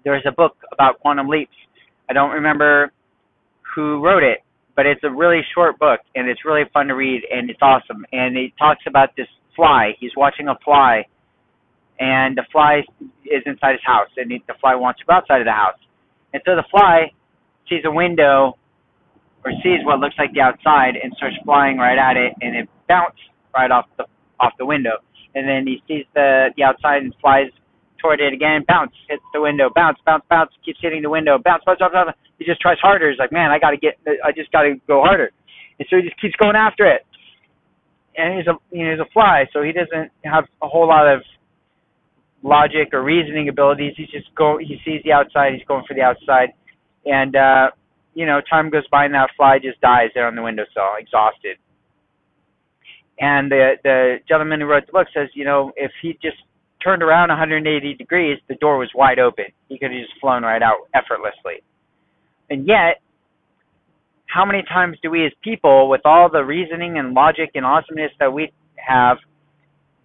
There's 0.05 0.25
a 0.27 0.33
book 0.33 0.57
about 0.73 1.01
quantum 1.01 1.29
leaps. 1.29 1.55
I 2.09 2.13
don't 2.13 2.31
remember 2.31 2.93
who 3.75 4.05
wrote 4.05 4.23
it, 4.23 4.39
but 4.77 4.85
it's 4.85 5.01
a 5.05 5.11
really 5.11 5.41
short 5.55 5.79
book 5.79 6.01
and 6.15 6.29
it's 6.29 6.45
really 6.45 6.65
fun 6.73 6.89
to 6.89 6.95
read 6.95 7.23
and 7.33 7.49
it's 7.49 7.61
awesome. 7.63 8.05
And 8.13 8.37
it 8.37 8.53
talks 8.59 8.83
about 8.87 9.11
this 9.17 9.29
fly. 9.55 9.93
He's 10.01 10.13
watching 10.17 10.49
a 10.49 10.57
fly, 10.65 11.05
and 11.99 12.37
the 12.37 12.45
fly 12.51 12.83
is 13.27 13.43
inside 13.47 13.73
his 13.73 13.85
house, 13.85 14.09
and 14.17 14.31
the 14.31 14.55
fly 14.61 14.75
wants 14.75 15.01
to 15.01 15.07
go 15.07 15.13
outside 15.13 15.41
of 15.41 15.47
the 15.47 15.53
house. 15.53 15.79
And 16.33 16.43
so 16.47 16.57
the 16.57 16.65
fly 16.71 17.13
sees 17.69 17.83
a 17.85 17.91
window 17.91 18.57
or 19.45 19.53
sees 19.63 19.85
what 19.85 20.01
looks 20.01 20.15
like 20.19 20.33
the 20.33 20.41
outside 20.41 20.97
and 21.01 21.13
starts 21.17 21.37
flying 21.45 21.79
right 21.79 21.99
at 21.99 22.17
it, 22.17 22.33
and 22.41 22.57
it 22.57 22.69
bounces 22.89 23.21
right 23.55 23.71
off 23.71 23.87
the 23.97 24.05
off 24.39 24.53
the 24.59 24.67
window. 24.67 24.99
And 25.35 25.49
then 25.49 25.67
he 25.67 25.83
sees 25.87 26.07
the 26.15 26.51
the 26.57 26.63
outside 26.63 27.03
and 27.03 27.15
flies 27.21 27.51
toward 28.01 28.21
it 28.21 28.33
again, 28.33 28.65
bounce, 28.67 28.93
hits 29.09 29.23
the 29.33 29.41
window, 29.41 29.71
bounce, 29.75 29.99
bounce, 30.07 30.25
bounce, 30.31 30.51
keeps 30.65 30.79
hitting 30.81 31.03
the 31.03 31.11
window, 31.11 31.39
bounce, 31.45 31.63
bounce, 31.67 31.79
bounce, 31.79 31.93
bounce. 31.93 32.17
He 32.39 32.45
just 32.45 32.61
tries 32.61 32.79
harder. 32.81 33.11
He's 33.11 33.19
like, 33.19 33.33
man, 33.33 33.51
I 33.51 33.59
got 33.59 33.71
to 33.71 33.77
get, 33.77 33.99
I 34.25 34.33
just 34.33 34.51
got 34.53 34.63
to 34.63 34.77
go 34.87 35.03
harder. 35.03 35.31
And 35.79 35.87
so 35.91 35.97
he 35.97 36.03
just 36.03 36.21
keeps 36.21 36.35
going 36.37 36.57
after 36.57 36.87
it. 36.87 37.07
And 38.17 38.39
he's 38.39 38.47
a, 38.47 38.57
you 38.75 38.85
know, 38.85 38.93
he's 38.93 39.01
a 39.01 39.11
fly, 39.13 39.47
so 39.53 39.63
he 39.63 39.73
doesn't 39.73 40.11
have 40.25 40.45
a 40.63 40.69
whole 40.69 40.89
lot 40.89 41.07
of 41.07 41.23
logic 42.43 42.89
or 42.93 43.03
reasoning 43.03 43.49
abilities. 43.49 43.95
He's 43.97 44.09
just 44.09 44.35
go, 44.35 44.59
he 44.59 44.81
sees 44.85 45.03
the 45.05 45.13
outside, 45.13 45.53
he's 45.53 45.67
going 45.67 45.85
for 45.87 45.95
the 45.95 46.03
outside, 46.03 46.51
and 47.07 47.37
uh, 47.37 47.71
you 48.15 48.27
know, 48.27 48.41
time 48.49 48.71
goes 48.71 48.87
by 48.91 49.05
and 49.05 49.15
that 49.15 49.31
fly 49.37 49.59
just 49.59 49.81
dies 49.81 50.11
there 50.15 50.27
on 50.27 50.35
the 50.35 50.43
windowsill, 50.43 50.97
exhausted. 50.99 51.57
And 53.21 53.51
the 53.51 53.73
the 53.85 54.17
gentleman 54.29 54.61
who 54.61 54.67
wrote 54.67 54.87
the 54.87 54.93
book 54.93 55.09
says, 55.15 55.29
you 55.35 55.45
know, 55.45 55.73
if 55.77 55.93
he 56.03 56.15
just 56.23 56.39
turned 56.83 57.03
around 57.03 57.29
180 57.29 57.95
degrees, 57.95 58.39
the 58.49 58.55
door 58.57 58.79
was 58.79 58.89
wide 58.95 59.19
open. 59.19 59.47
He 59.69 59.79
could 59.79 59.91
have 59.91 60.01
just 60.01 60.19
flown 60.21 60.43
right 60.43 60.63
out 60.63 60.89
effortlessly. 60.95 61.63
And 62.49 62.67
yet, 62.67 63.03
how 64.27 64.45
many 64.45 64.63
times 64.63 64.97
do 65.03 65.11
we 65.11 65.27
as 65.27 65.33
people, 65.43 65.89
with 65.89 66.01
all 66.05 66.31
the 66.31 66.43
reasoning 66.43 66.99
and 66.99 67.13
logic 67.15 67.51
and 67.55 67.65
awesomeness 67.67 68.13
that 68.19 68.33
we 68.33 68.53
have, 68.77 69.19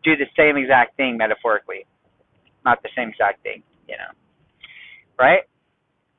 do 0.03 0.15
the 0.15 0.25
same 0.37 0.57
exact 0.57 0.97
thing 0.97 1.17
metaphorically? 1.17 1.85
Not 2.65 2.81
the 2.83 2.89
same 2.95 3.09
exact 3.09 3.43
thing, 3.43 3.63
you 3.87 3.95
know. 3.95 4.11
Right? 5.17 5.43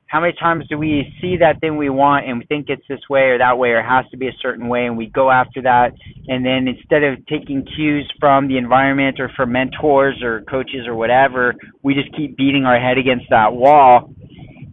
How 0.07 0.21
many 0.21 0.33
times 0.39 0.65
do 0.69 0.77
we 0.77 1.13
see 1.19 1.35
that 1.37 1.59
thing 1.59 1.75
we 1.75 1.89
want 1.89 2.27
and 2.27 2.39
we 2.39 2.45
think 2.45 2.67
it's 2.69 2.83
this 2.87 3.01
way 3.09 3.23
or 3.23 3.37
that 3.37 3.57
way 3.57 3.69
or 3.69 3.79
it 3.79 3.85
has 3.85 4.05
to 4.11 4.17
be 4.17 4.27
a 4.27 4.35
certain 4.41 4.69
way 4.69 4.85
and 4.85 4.97
we 4.97 5.07
go 5.07 5.29
after 5.29 5.61
that? 5.61 5.91
And 6.29 6.45
then 6.45 6.67
instead 6.67 7.03
of 7.03 7.25
taking 7.27 7.65
cues 7.75 8.09
from 8.17 8.47
the 8.47 8.57
environment 8.57 9.19
or 9.19 9.29
from 9.35 9.51
mentors 9.51 10.21
or 10.23 10.41
coaches 10.49 10.87
or 10.87 10.95
whatever 10.95 11.55
we 11.83 11.93
just 11.93 12.15
keep 12.15 12.37
beating 12.37 12.63
our 12.63 12.79
head 12.79 12.97
against 12.97 13.25
that 13.29 13.51
wall 13.51 14.13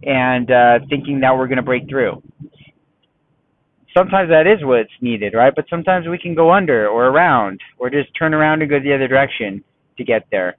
and 0.05 0.51
uh 0.51 0.79
thinking 0.89 1.21
that 1.21 1.37
we're 1.37 1.49
going 1.49 1.57
to 1.57 1.63
break 1.63 1.89
through. 1.89 2.23
Sometimes 3.97 4.31
that 4.31 4.47
is 4.47 4.59
what's 4.63 4.91
needed 5.01 5.35
right? 5.35 5.53
But 5.55 5.65
sometimes 5.69 6.07
we 6.07 6.19
can 6.19 6.37
go 6.37 6.53
under 6.53 6.87
or 6.89 7.07
around 7.07 7.61
or 7.79 7.91
just 7.91 8.11
turn 8.17 8.35
around 8.35 8.63
and 8.63 8.71
go 8.71 8.79
the 8.79 8.95
other 8.95 9.09
direction 9.09 9.65
to 9.99 10.05
get 10.05 10.27
there. 10.31 10.57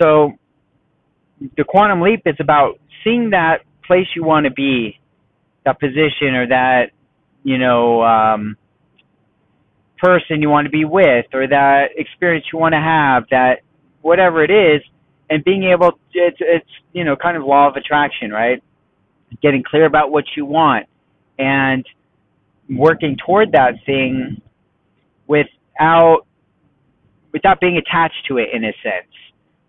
So 0.00 0.32
the 1.56 1.64
quantum 1.64 2.00
leap 2.00 2.22
is 2.24 2.36
about 2.40 2.78
seeing 3.04 3.30
that 3.30 3.62
place 3.88 4.06
you 4.14 4.22
want 4.22 4.44
to 4.44 4.52
be, 4.52 5.00
that 5.64 5.80
position 5.80 6.34
or 6.34 6.46
that, 6.48 6.90
you 7.42 7.58
know, 7.58 8.02
um, 8.02 8.56
person 9.98 10.40
you 10.40 10.48
want 10.48 10.66
to 10.66 10.70
be 10.70 10.84
with 10.84 11.26
or 11.32 11.48
that 11.48 11.88
experience 11.96 12.46
you 12.52 12.58
want 12.58 12.74
to 12.74 12.80
have, 12.80 13.24
that 13.30 13.62
whatever 14.02 14.44
it 14.44 14.50
is, 14.50 14.80
and 15.30 15.42
being 15.44 15.64
able 15.64 15.90
to, 15.90 15.98
it's, 16.14 16.38
it's, 16.40 16.70
you 16.92 17.02
know, 17.04 17.16
kind 17.16 17.36
of 17.36 17.42
law 17.42 17.68
of 17.68 17.74
attraction, 17.74 18.30
right? 18.30 18.62
Getting 19.42 19.64
clear 19.68 19.86
about 19.86 20.12
what 20.12 20.24
you 20.36 20.46
want 20.46 20.86
and 21.38 21.84
working 22.70 23.16
toward 23.24 23.52
that 23.52 23.74
thing 23.86 24.40
without 25.26 26.26
without 27.32 27.60
being 27.60 27.76
attached 27.76 28.26
to 28.26 28.38
it 28.38 28.48
in 28.52 28.64
a 28.64 28.72
sense 28.82 29.12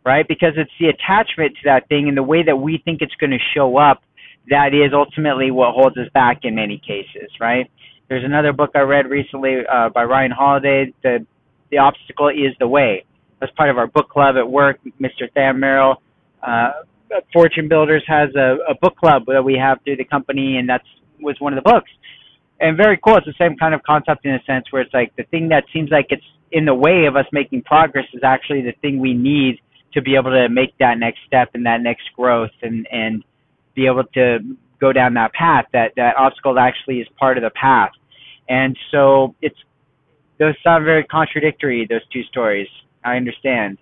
right 0.06 0.28
because 0.28 0.54
it's 0.58 0.72
the 0.80 0.88
attachment 0.88 1.54
to 1.56 1.62
that 1.66 1.88
thing 1.88 2.08
and 2.08 2.18
the 2.18 2.24
way 2.24 2.44
that 2.44 2.56
we 2.56 2.82
think 2.84 3.02
it's 3.02 3.14
going 3.16 3.32
to 3.32 3.38
show 3.56 3.78
up 3.78 4.02
that 4.50 4.74
is 4.74 4.92
ultimately 4.94 5.52
what 5.52 5.74
holds 5.74 5.98
us 5.98 6.08
back 6.14 6.40
in 6.44 6.56
many 6.56 6.78
cases, 6.80 7.30
right? 7.40 7.70
There's 8.08 8.26
another 8.26 8.54
book 8.54 8.72
I 8.76 8.80
read 8.80 9.08
recently 9.08 9.58
uh, 9.72 9.90
by 9.90 10.04
Ryan 10.04 10.32
Holiday, 10.32 10.94
the 11.04 11.26
the 11.70 11.78
obstacle 11.78 12.30
is 12.30 12.56
the 12.60 12.68
way. 12.68 13.06
That's 13.40 13.52
part 13.54 13.70
of 13.70 13.78
our 13.78 13.86
book 13.86 14.10
club 14.10 14.36
at 14.38 14.50
work. 14.50 14.80
Mr. 15.00 15.32
Than 15.36 15.60
Merrill, 15.60 16.02
uh, 16.42 16.72
Fortune 17.32 17.68
Builders 17.68 18.04
has 18.08 18.30
a, 18.36 18.58
a 18.68 18.76
book 18.82 18.98
club 18.98 19.24
that 19.28 19.44
we 19.44 19.56
have 19.56 19.78
through 19.84 19.98
the 19.98 20.04
company, 20.04 20.58
and 20.58 20.68
that's 20.68 20.88
was 21.22 21.36
one 21.40 21.54
of 21.56 21.64
the 21.64 21.70
books. 21.70 21.90
And 22.60 22.76
very 22.76 22.98
cool. 23.04 23.18
It's 23.18 23.26
the 23.26 23.34
same 23.38 23.56
kind 23.58 23.74
of 23.74 23.84
concept 23.84 24.26
in 24.26 24.34
a 24.34 24.44
sense 24.46 24.66
where 24.72 24.82
it's 24.82 24.94
like 24.94 25.16
the 25.16 25.24
thing 25.26 25.50
that 25.50 25.64
seems 25.72 25.90
like 25.92 26.08
it's 26.10 26.24
in 26.52 26.66
the 26.66 26.74
way 26.74 27.06
of 27.06 27.16
us 27.16 27.26
making 27.32 27.64
progress 27.64 28.06
is 28.14 28.22
actually 28.24 28.62
the 28.62 28.74
thing 28.82 29.00
we 29.00 29.14
need 29.14 29.60
to 29.94 30.02
be 30.02 30.16
able 30.16 30.32
to 30.32 30.50
make 30.50 30.78
that 30.80 30.98
next 30.98 31.20
step 31.26 31.50
and 31.54 31.66
that 31.66 31.82
next 31.82 32.04
growth 32.16 32.52
and 32.62 32.88
and 32.92 33.24
be 33.80 33.88
able 33.88 34.04
to 34.04 34.40
go 34.82 34.92
down 34.92 35.14
that 35.14 35.34
path. 35.34 35.66
That 35.74 35.94
that 35.96 36.18
obstacle 36.18 36.60
actually 36.60 37.00
is 37.00 37.08
part 37.18 37.38
of 37.38 37.44
the 37.44 37.52
path, 37.52 37.92
and 38.50 38.78
so 38.92 39.36
it's 39.42 39.58
those 40.38 40.56
sound 40.64 40.86
very 40.86 41.04
contradictory. 41.06 41.88
Those 41.90 42.06
two 42.12 42.24
stories. 42.24 42.68
I 43.04 43.16
understand. 43.16 43.78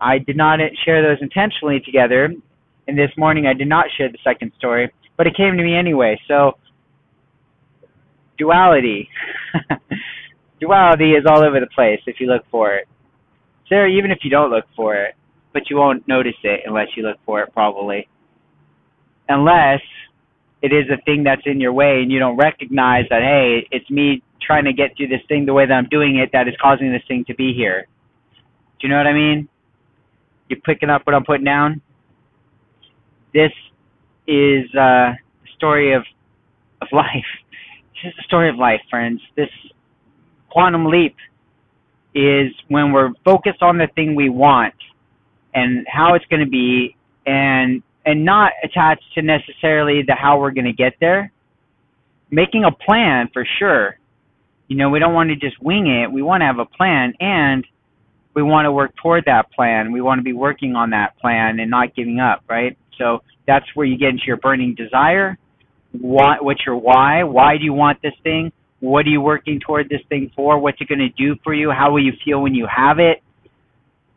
I 0.00 0.18
did 0.18 0.36
not 0.36 0.60
share 0.84 1.02
those 1.02 1.18
intentionally 1.20 1.80
together, 1.80 2.32
and 2.86 2.98
this 2.98 3.10
morning 3.16 3.46
I 3.46 3.54
did 3.54 3.68
not 3.68 3.86
share 3.96 4.10
the 4.10 4.18
second 4.22 4.52
story, 4.58 4.92
but 5.16 5.26
it 5.26 5.36
came 5.36 5.56
to 5.56 5.62
me 5.62 5.74
anyway. 5.74 6.20
So 6.28 6.52
duality. 8.38 9.08
duality 10.60 11.12
is 11.12 11.24
all 11.26 11.42
over 11.42 11.58
the 11.58 11.66
place 11.74 12.00
if 12.06 12.20
you 12.20 12.26
look 12.26 12.44
for 12.50 12.74
it. 12.74 12.86
Sarah, 13.68 13.90
even 13.90 14.12
if 14.12 14.18
you 14.22 14.30
don't 14.30 14.50
look 14.50 14.66
for 14.76 14.94
it, 14.94 15.14
but 15.52 15.68
you 15.68 15.76
won't 15.76 16.06
notice 16.06 16.38
it 16.44 16.60
unless 16.66 16.88
you 16.96 17.02
look 17.02 17.16
for 17.24 17.42
it 17.42 17.52
probably 17.52 18.06
unless 19.28 19.80
it 20.62 20.72
is 20.72 20.84
a 20.90 21.00
thing 21.02 21.22
that's 21.24 21.42
in 21.44 21.60
your 21.60 21.72
way 21.72 22.02
and 22.02 22.10
you 22.10 22.18
don't 22.18 22.36
recognize 22.36 23.04
that 23.10 23.22
hey 23.22 23.66
it's 23.70 23.88
me 23.90 24.22
trying 24.40 24.64
to 24.64 24.72
get 24.72 24.96
through 24.96 25.08
this 25.08 25.20
thing 25.28 25.46
the 25.46 25.52
way 25.52 25.66
that 25.66 25.72
i'm 25.72 25.88
doing 25.88 26.16
it 26.16 26.30
that 26.32 26.48
is 26.48 26.54
causing 26.60 26.92
this 26.92 27.02
thing 27.08 27.24
to 27.26 27.34
be 27.34 27.52
here. 27.52 27.86
Do 28.80 28.86
you 28.86 28.92
know 28.92 28.98
what 28.98 29.06
i 29.06 29.12
mean? 29.12 29.48
You're 30.48 30.60
picking 30.60 30.90
up 30.90 31.02
what 31.04 31.14
i'm 31.14 31.24
putting 31.24 31.44
down? 31.44 31.80
This 33.34 33.52
is 34.26 34.64
uh 34.74 35.12
the 35.14 35.50
story 35.56 35.92
of 35.92 36.02
of 36.80 36.88
life. 36.92 37.30
This 37.94 38.10
is 38.10 38.16
the 38.16 38.24
story 38.24 38.48
of 38.48 38.56
life 38.56 38.80
friends. 38.90 39.20
This 39.36 39.50
quantum 40.50 40.86
leap 40.86 41.16
is 42.14 42.50
when 42.68 42.92
we're 42.92 43.10
focused 43.24 43.62
on 43.62 43.76
the 43.76 43.88
thing 43.94 44.14
we 44.14 44.30
want 44.30 44.74
and 45.54 45.86
how 45.86 46.14
it's 46.14 46.24
going 46.26 46.44
to 46.44 46.50
be 46.50 46.96
and 47.26 47.82
and 48.06 48.24
not 48.24 48.52
attached 48.62 49.04
to 49.16 49.22
necessarily 49.22 50.02
the 50.06 50.14
how 50.14 50.38
we're 50.38 50.52
going 50.52 50.64
to 50.64 50.72
get 50.72 50.94
there. 51.00 51.32
Making 52.30 52.64
a 52.64 52.70
plan 52.70 53.28
for 53.32 53.46
sure. 53.58 53.98
You 54.68 54.76
know, 54.76 54.90
we 54.90 55.00
don't 55.00 55.12
want 55.12 55.30
to 55.30 55.36
just 55.36 55.60
wing 55.60 55.88
it. 55.88 56.10
We 56.10 56.22
want 56.22 56.40
to 56.40 56.46
have 56.46 56.58
a 56.58 56.64
plan 56.64 57.12
and 57.20 57.66
we 58.34 58.42
want 58.42 58.66
to 58.66 58.72
work 58.72 58.94
toward 58.96 59.24
that 59.26 59.50
plan. 59.52 59.92
We 59.92 60.00
want 60.00 60.20
to 60.20 60.22
be 60.22 60.32
working 60.32 60.76
on 60.76 60.90
that 60.90 61.18
plan 61.18 61.58
and 61.58 61.70
not 61.70 61.94
giving 61.94 62.20
up, 62.20 62.42
right? 62.48 62.76
So 62.98 63.22
that's 63.46 63.66
where 63.74 63.86
you 63.86 63.98
get 63.98 64.10
into 64.10 64.24
your 64.26 64.36
burning 64.36 64.74
desire. 64.74 65.36
What, 65.92 66.44
what's 66.44 66.64
your 66.64 66.76
why? 66.76 67.24
Why 67.24 67.58
do 67.58 67.64
you 67.64 67.72
want 67.72 68.00
this 68.02 68.14
thing? 68.22 68.52
What 68.80 69.06
are 69.06 69.10
you 69.10 69.20
working 69.20 69.58
toward 69.58 69.88
this 69.88 70.02
thing 70.08 70.30
for? 70.36 70.58
What's 70.58 70.80
it 70.80 70.88
going 70.88 70.98
to 70.98 71.08
do 71.08 71.36
for 71.42 71.54
you? 71.54 71.70
How 71.70 71.90
will 71.90 72.04
you 72.04 72.12
feel 72.24 72.42
when 72.42 72.54
you 72.54 72.66
have 72.74 72.98
it? 72.98 73.22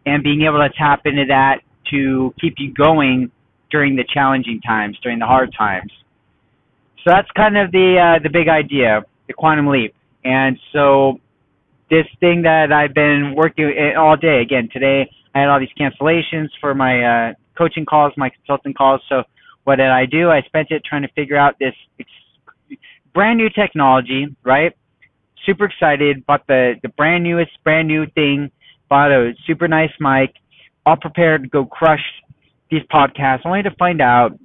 And 0.05 0.23
being 0.23 0.41
able 0.41 0.59
to 0.59 0.69
tap 0.77 1.01
into 1.05 1.25
that 1.27 1.59
to 1.91 2.33
keep 2.39 2.55
you 2.57 2.73
going 2.73 3.31
during 3.71 3.95
the 3.95 4.03
challenging 4.13 4.61
times, 4.61 4.97
during 5.01 5.19
the 5.19 5.25
hard 5.25 5.53
times. 5.57 5.91
So 7.03 7.11
that's 7.11 7.29
kind 7.31 7.57
of 7.57 7.71
the 7.71 7.97
uh, 7.97 8.23
the 8.23 8.29
big 8.29 8.49
idea, 8.49 9.03
the 9.27 9.33
quantum 9.33 9.67
leap. 9.67 9.95
And 10.23 10.57
so 10.73 11.19
this 11.89 12.05
thing 12.19 12.41
that 12.43 12.71
I've 12.71 12.93
been 12.93 13.33
working 13.35 13.73
it 13.75 13.95
all 13.95 14.17
day. 14.17 14.41
Again, 14.41 14.69
today 14.71 15.09
I 15.33 15.39
had 15.39 15.49
all 15.49 15.59
these 15.59 15.69
cancellations 15.79 16.49
for 16.59 16.73
my 16.73 17.03
uh, 17.29 17.33
coaching 17.57 17.85
calls, 17.85 18.13
my 18.17 18.29
consulting 18.29 18.73
calls. 18.73 19.01
So 19.09 19.23
what 19.63 19.77
did 19.77 19.87
I 19.87 20.05
do? 20.05 20.29
I 20.29 20.41
spent 20.41 20.71
it 20.71 20.83
trying 20.83 21.03
to 21.03 21.07
figure 21.09 21.37
out 21.37 21.57
this 21.59 21.73
ex- 21.99 22.79
brand 23.13 23.37
new 23.37 23.49
technology, 23.49 24.35
right? 24.43 24.75
Super 25.45 25.65
excited, 25.65 26.25
bought 26.25 26.45
the, 26.47 26.75
the 26.83 26.89
brand 26.89 27.23
newest, 27.23 27.51
brand 27.63 27.87
new 27.87 28.05
thing, 28.13 28.51
bought 28.89 29.11
a 29.11 29.33
super 29.47 29.67
nice 29.67 29.91
mic, 29.99 30.33
all 30.85 30.97
prepared 30.97 31.43
to 31.43 31.49
go 31.49 31.65
crush 31.65 32.03
these 32.69 32.83
podcasts, 32.93 33.45
only 33.45 33.63
to 33.63 33.71
find 33.77 34.01
out 34.01 34.37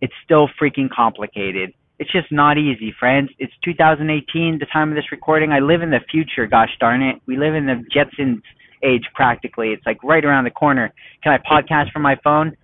it's 0.00 0.12
still 0.24 0.48
freaking 0.60 0.88
complicated. 0.90 1.72
It's 1.98 2.10
just 2.10 2.32
not 2.32 2.56
easy, 2.56 2.94
friends. 2.98 3.30
It's 3.38 3.52
2018, 3.64 4.58
the 4.58 4.66
time 4.66 4.88
of 4.88 4.94
this 4.94 5.12
recording. 5.12 5.52
I 5.52 5.58
live 5.58 5.82
in 5.82 5.90
the 5.90 6.00
future, 6.10 6.46
gosh 6.46 6.70
darn 6.80 7.02
it. 7.02 7.16
We 7.26 7.36
live 7.36 7.54
in 7.54 7.66
the 7.66 7.84
Jetsons 7.94 8.40
age 8.82 9.04
practically. 9.14 9.68
It's 9.68 9.84
like 9.84 10.02
right 10.02 10.24
around 10.24 10.44
the 10.44 10.50
corner. 10.50 10.92
Can 11.22 11.32
I 11.32 11.38
podcast 11.38 11.92
from 11.92 12.02
my 12.02 12.16
phone? 12.24 12.56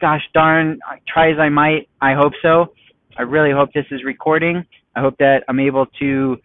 Gosh 0.00 0.22
darn, 0.32 0.78
try 1.06 1.30
as 1.30 1.38
I 1.38 1.50
might, 1.50 1.90
I 2.00 2.14
hope 2.14 2.32
so. 2.40 2.72
I 3.18 3.22
really 3.22 3.52
hope 3.52 3.70
this 3.74 3.84
is 3.90 4.02
recording. 4.02 4.64
I 4.96 5.00
hope 5.00 5.18
that 5.18 5.44
I'm 5.48 5.60
able 5.60 5.84
to 5.98 6.38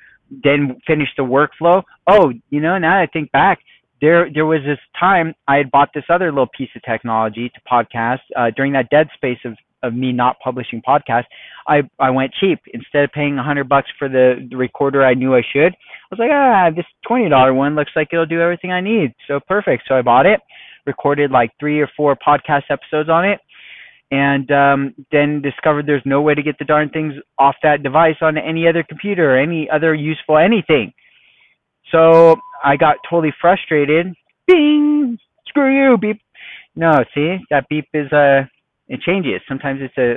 then 0.43 0.77
finish 0.85 1.07
the 1.15 1.23
workflow. 1.23 1.83
Oh, 2.07 2.33
you 2.49 2.59
know, 2.59 2.77
now 2.77 2.99
I 2.99 3.05
think 3.05 3.31
back, 3.31 3.59
there 4.01 4.29
there 4.34 4.45
was 4.45 4.62
this 4.65 4.79
time 4.99 5.34
I 5.47 5.58
had 5.58 5.71
bought 5.71 5.89
this 5.93 6.03
other 6.10 6.31
little 6.31 6.49
piece 6.58 6.69
of 6.75 6.84
technology 6.84 7.49
to 7.49 7.62
podcast 7.71 8.19
uh, 8.36 8.51
during 8.55 8.73
that 8.73 8.89
dead 8.89 9.08
space 9.15 9.39
of 9.45 9.55
of 9.84 9.93
me 9.93 10.12
not 10.12 10.38
publishing 10.43 10.81
podcasts. 10.81 11.25
I 11.67 11.84
I 11.99 12.10
went 12.10 12.34
cheap 12.39 12.60
instead 12.73 13.03
of 13.03 13.12
paying 13.12 13.38
a 13.38 13.43
hundred 13.43 13.69
bucks 13.69 13.89
for 13.97 14.10
the, 14.10 14.45
the 14.49 14.58
recorder 14.58 15.03
I 15.03 15.13
knew 15.13 15.36
I 15.36 15.41
should. 15.53 15.73
I 15.73 16.08
was 16.12 16.19
like, 16.19 16.31
ah, 16.31 16.69
this 16.75 16.86
twenty 17.08 17.29
dollar 17.29 17.53
one 17.53 17.75
looks 17.75 17.91
like 17.95 18.10
it'll 18.12 18.25
do 18.25 18.41
everything 18.41 18.71
I 18.71 18.81
need. 18.81 19.13
So 19.27 19.39
perfect. 19.47 19.84
So 19.88 19.95
I 19.95 20.01
bought 20.01 20.25
it, 20.25 20.39
recorded 20.86 21.31
like 21.31 21.51
three 21.60 21.79
or 21.79 21.89
four 21.95 22.15
podcast 22.15 22.63
episodes 22.69 23.10
on 23.10 23.25
it, 23.25 23.39
and 24.12 24.49
um, 24.51 24.95
then 25.12 25.41
discovered 25.41 25.86
there's 25.86 26.03
no 26.05 26.21
way 26.21 26.36
to 26.36 26.43
get 26.43 26.58
the 26.60 26.65
darn 26.65 26.89
things 26.89 27.13
off 27.39 27.55
that 27.63 27.84
device 27.84 28.17
on 28.21 28.38
any 28.38 28.67
other 28.67 28.84
computer 28.84 29.36
or 29.36 29.38
any 29.38 29.69
other 29.69 29.93
useful 29.95 30.38
anything. 30.38 30.93
So 31.95 32.36
I 32.63 32.75
got 32.75 32.97
totally 33.10 33.34
frustrated. 33.39 34.13
Bing! 34.47 35.17
Screw 35.47 35.73
you, 35.73 35.97
beep. 35.97 36.19
No, 36.75 36.91
see, 37.13 37.38
that 37.49 37.69
beep 37.69 37.88
is 37.93 38.08
a, 38.12 38.41
uh, 38.41 38.45
it 38.88 38.99
changes. 39.01 39.41
Sometimes 39.47 39.79
it's 39.81 39.97
a, 39.97 40.15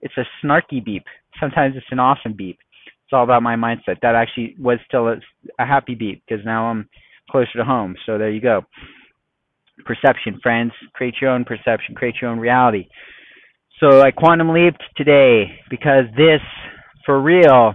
it's 0.00 0.14
a 0.16 0.24
snarky 0.44 0.82
beep. 0.82 1.02
Sometimes 1.40 1.74
it's 1.76 1.86
an 1.90 1.98
awesome 1.98 2.32
beep. 2.32 2.58
It's 2.86 3.12
all 3.12 3.24
about 3.24 3.42
my 3.42 3.56
mindset. 3.56 4.00
That 4.02 4.14
actually 4.14 4.54
was 4.58 4.78
still 4.86 5.08
a, 5.08 5.16
a 5.58 5.66
happy 5.66 5.96
beep 5.96 6.22
because 6.26 6.44
now 6.44 6.66
I'm 6.66 6.88
closer 7.30 7.52
to 7.56 7.64
home. 7.64 7.96
So 8.06 8.18
there 8.18 8.30
you 8.30 8.40
go. 8.40 8.62
Perception, 9.84 10.38
friends. 10.42 10.72
Create 10.94 11.14
your 11.20 11.30
own 11.30 11.44
perception. 11.44 11.94
Create 11.96 12.14
your 12.22 12.30
own 12.30 12.38
reality. 12.38 12.88
So 13.80 14.00
I 14.00 14.12
quantum 14.12 14.50
leaped 14.50 14.82
today 14.96 15.58
because 15.68 16.04
this, 16.16 16.40
for 17.04 17.20
real, 17.20 17.74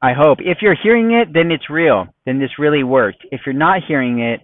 I 0.00 0.12
hope. 0.12 0.38
If 0.40 0.58
you're 0.62 0.76
hearing 0.80 1.12
it, 1.12 1.32
then 1.32 1.50
it's 1.50 1.68
real. 1.68 2.06
Then 2.24 2.38
this 2.38 2.58
really 2.58 2.84
worked. 2.84 3.26
If 3.32 3.40
you're 3.44 3.52
not 3.54 3.82
hearing 3.86 4.20
it, 4.20 4.40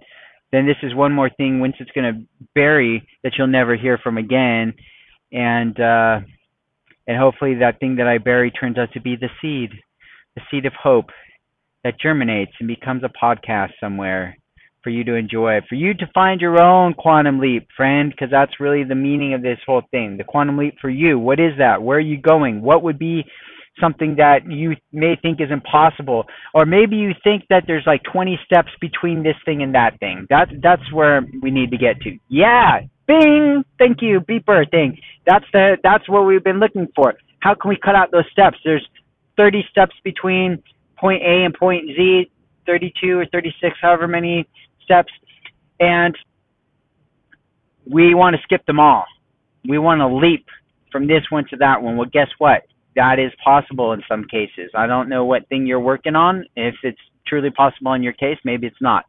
then 0.51 0.67
this 0.67 0.77
is 0.83 0.95
one 0.95 1.13
more 1.13 1.31
thing 1.31 1.61
Winston's 1.61 1.91
going 1.95 2.15
to 2.15 2.45
bury 2.55 3.07
that 3.23 3.33
you'll 3.39 3.47
never 3.47 3.77
hear 3.77 3.99
from 3.99 4.19
again. 4.19 4.75
And 5.33 5.79
uh, 5.81 6.21
and 7.07 7.19
hopefully 7.19 7.57
that 7.57 7.81
thing 7.81 7.97
that 7.97 8.07
I 8.07 8.19
bury 8.19 8.51
turns 8.51 8.79
out 8.79 8.93
to 8.93 9.01
be 9.01 9.17
the 9.17 9.29
seed, 9.41 9.71
the 10.35 10.43
seed 10.51 10.67
of 10.67 10.73
hope 10.81 11.07
that 11.83 12.01
germinates 12.01 12.53
and 12.59 12.67
becomes 12.67 13.03
a 13.05 13.25
podcast 13.25 13.71
somewhere 13.79 14.37
for 14.83 14.91
you 14.91 15.05
to 15.05 15.15
enjoy, 15.15 15.61
for 15.69 15.75
you 15.75 15.95
to 15.95 16.11
find 16.15 16.41
your 16.41 16.61
own 16.61 16.95
quantum 16.95 17.41
leap, 17.41 17.67
friend, 17.77 18.11
because 18.11 18.31
that's 18.31 18.61
really 18.61 18.85
the 18.85 18.95
meaning 18.95 19.35
of 19.35 19.43
this 19.43 19.59
whole 19.67 19.83
thing. 19.91 20.17
The 20.17 20.25
quantum 20.25 20.59
leap 20.59 20.77
for 20.81 20.91
you. 20.91 21.19
What 21.19 21.41
is 21.41 21.53
that? 21.59 21.83
Where 21.83 21.99
are 21.99 22.01
you 22.01 22.19
going? 22.21 22.61
What 22.61 22.83
would 22.83 22.99
be 22.99 23.25
something 23.81 24.17
that 24.17 24.51
you 24.51 24.77
may 24.93 25.17
think 25.21 25.41
is 25.41 25.51
impossible. 25.51 26.25
Or 26.55 26.65
maybe 26.65 26.97
you 26.97 27.13
think 27.25 27.45
that 27.51 27.65
there's 27.67 27.85
like 27.87 28.03
20 28.05 28.39
steps 28.45 28.71
between 28.81 29.23
this 29.23 29.37
thing 29.45 29.63
and 29.63 29.75
that 29.75 29.99
thing. 30.01 30.27
That's 30.31 30.51
that's 30.63 30.93
where 30.93 31.23
we 31.43 31.51
need 31.51 31.71
to 31.71 31.79
get 31.79 32.01
to. 32.03 32.19
Yeah 32.29 32.81
bing 33.07 33.65
thank 33.79 34.01
you 34.03 34.21
beeper 34.21 34.69
thing. 34.71 34.99
That's 35.27 35.45
the 35.53 35.77
that's 35.83 36.09
what 36.09 36.23
we've 36.27 36.45
been 36.45 36.61
looking 36.61 36.89
for. 36.95 37.15
How 37.41 37.55
can 37.55 37.69
we 37.69 37.77
cut 37.77 37.95
out 37.95 38.11
those 38.11 38.25
steps? 38.33 38.59
There's 38.65 38.87
30 39.37 39.65
steps 39.71 39.95
between 40.03 40.63
point 40.97 41.23
a 41.23 41.45
and 41.45 41.55
point 41.55 41.87
z 41.97 42.31
32 42.67 43.19
or 43.19 43.27
36 43.27 43.77
however 43.81 44.09
many 44.09 44.49
steps. 44.83 45.13
And 45.81 46.17
we 47.87 48.15
want 48.15 48.37
to 48.37 48.43
skip 48.43 48.65
them 48.67 48.81
all. 48.81 49.05
We 49.69 49.79
want 49.79 50.01
to 50.01 50.07
leap 50.07 50.47
from 50.91 51.07
this 51.07 51.23
one 51.31 51.47
to 51.51 51.57
that 51.57 51.83
one. 51.83 51.97
Well 51.97 52.09
guess 52.11 52.29
what 52.39 52.63
that 52.97 53.19
is 53.19 53.33
possible 53.43 53.93
in 53.93 54.03
some 54.09 54.25
cases. 54.25 54.71
I 54.75 54.87
don't 54.87 55.09
know 55.09 55.25
what 55.25 55.49
thing 55.49 55.67
you're 55.67 55.81
working 55.81 56.17
on. 56.17 56.45
If 56.57 56.75
it's 56.83 57.01
truly 57.27 57.51
possible 57.51 57.93
in 57.95 58.03
your 58.03 58.13
case, 58.13 58.39
maybe 58.45 58.67
it's 58.67 58.81
not. 58.81 59.05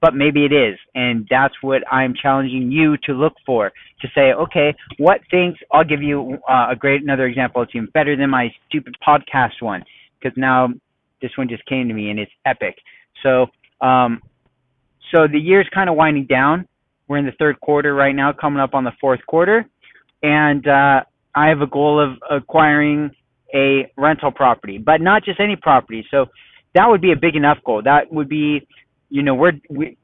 But 0.00 0.14
maybe 0.14 0.44
it 0.44 0.52
is. 0.52 0.78
And 0.94 1.26
that's 1.30 1.54
what 1.62 1.82
I'm 1.90 2.14
challenging 2.20 2.70
you 2.70 2.96
to 3.04 3.12
look 3.12 3.34
for 3.46 3.72
to 4.02 4.08
say, 4.14 4.32
okay, 4.32 4.74
what 4.98 5.20
things, 5.30 5.56
I'll 5.72 5.84
give 5.84 6.02
you 6.02 6.38
uh, 6.48 6.68
a 6.70 6.76
great, 6.76 7.02
another 7.02 7.26
example. 7.26 7.62
It's 7.62 7.72
even 7.74 7.88
better 7.94 8.16
than 8.16 8.30
my 8.30 8.52
stupid 8.68 8.96
podcast 9.06 9.60
one 9.60 9.82
because 10.18 10.36
now 10.36 10.68
this 11.22 11.30
one 11.36 11.48
just 11.48 11.64
came 11.66 11.88
to 11.88 11.94
me 11.94 12.10
and 12.10 12.18
it's 12.18 12.32
epic. 12.44 12.76
So, 13.22 13.46
um, 13.80 14.20
so 15.14 15.26
the 15.26 15.38
year's 15.38 15.68
kind 15.72 15.88
of 15.88 15.96
winding 15.96 16.26
down. 16.26 16.68
We're 17.08 17.18
in 17.18 17.26
the 17.26 17.32
third 17.38 17.60
quarter 17.60 17.94
right 17.94 18.14
now, 18.14 18.32
coming 18.32 18.60
up 18.60 18.74
on 18.74 18.84
the 18.84 18.92
fourth 19.00 19.20
quarter. 19.26 19.66
And, 20.22 20.66
uh, 20.66 21.04
I 21.34 21.48
have 21.48 21.62
a 21.62 21.66
goal 21.66 22.00
of 22.00 22.18
acquiring 22.30 23.10
a 23.54 23.90
rental 23.96 24.32
property, 24.32 24.78
but 24.78 25.00
not 25.00 25.24
just 25.24 25.40
any 25.40 25.56
property. 25.56 26.06
So 26.10 26.26
that 26.74 26.88
would 26.88 27.00
be 27.00 27.12
a 27.12 27.16
big 27.16 27.36
enough 27.36 27.58
goal. 27.64 27.82
That 27.82 28.12
would 28.12 28.28
be, 28.28 28.66
you 29.08 29.22
know, 29.22 29.34
we're, 29.34 29.52
we, 29.70 29.96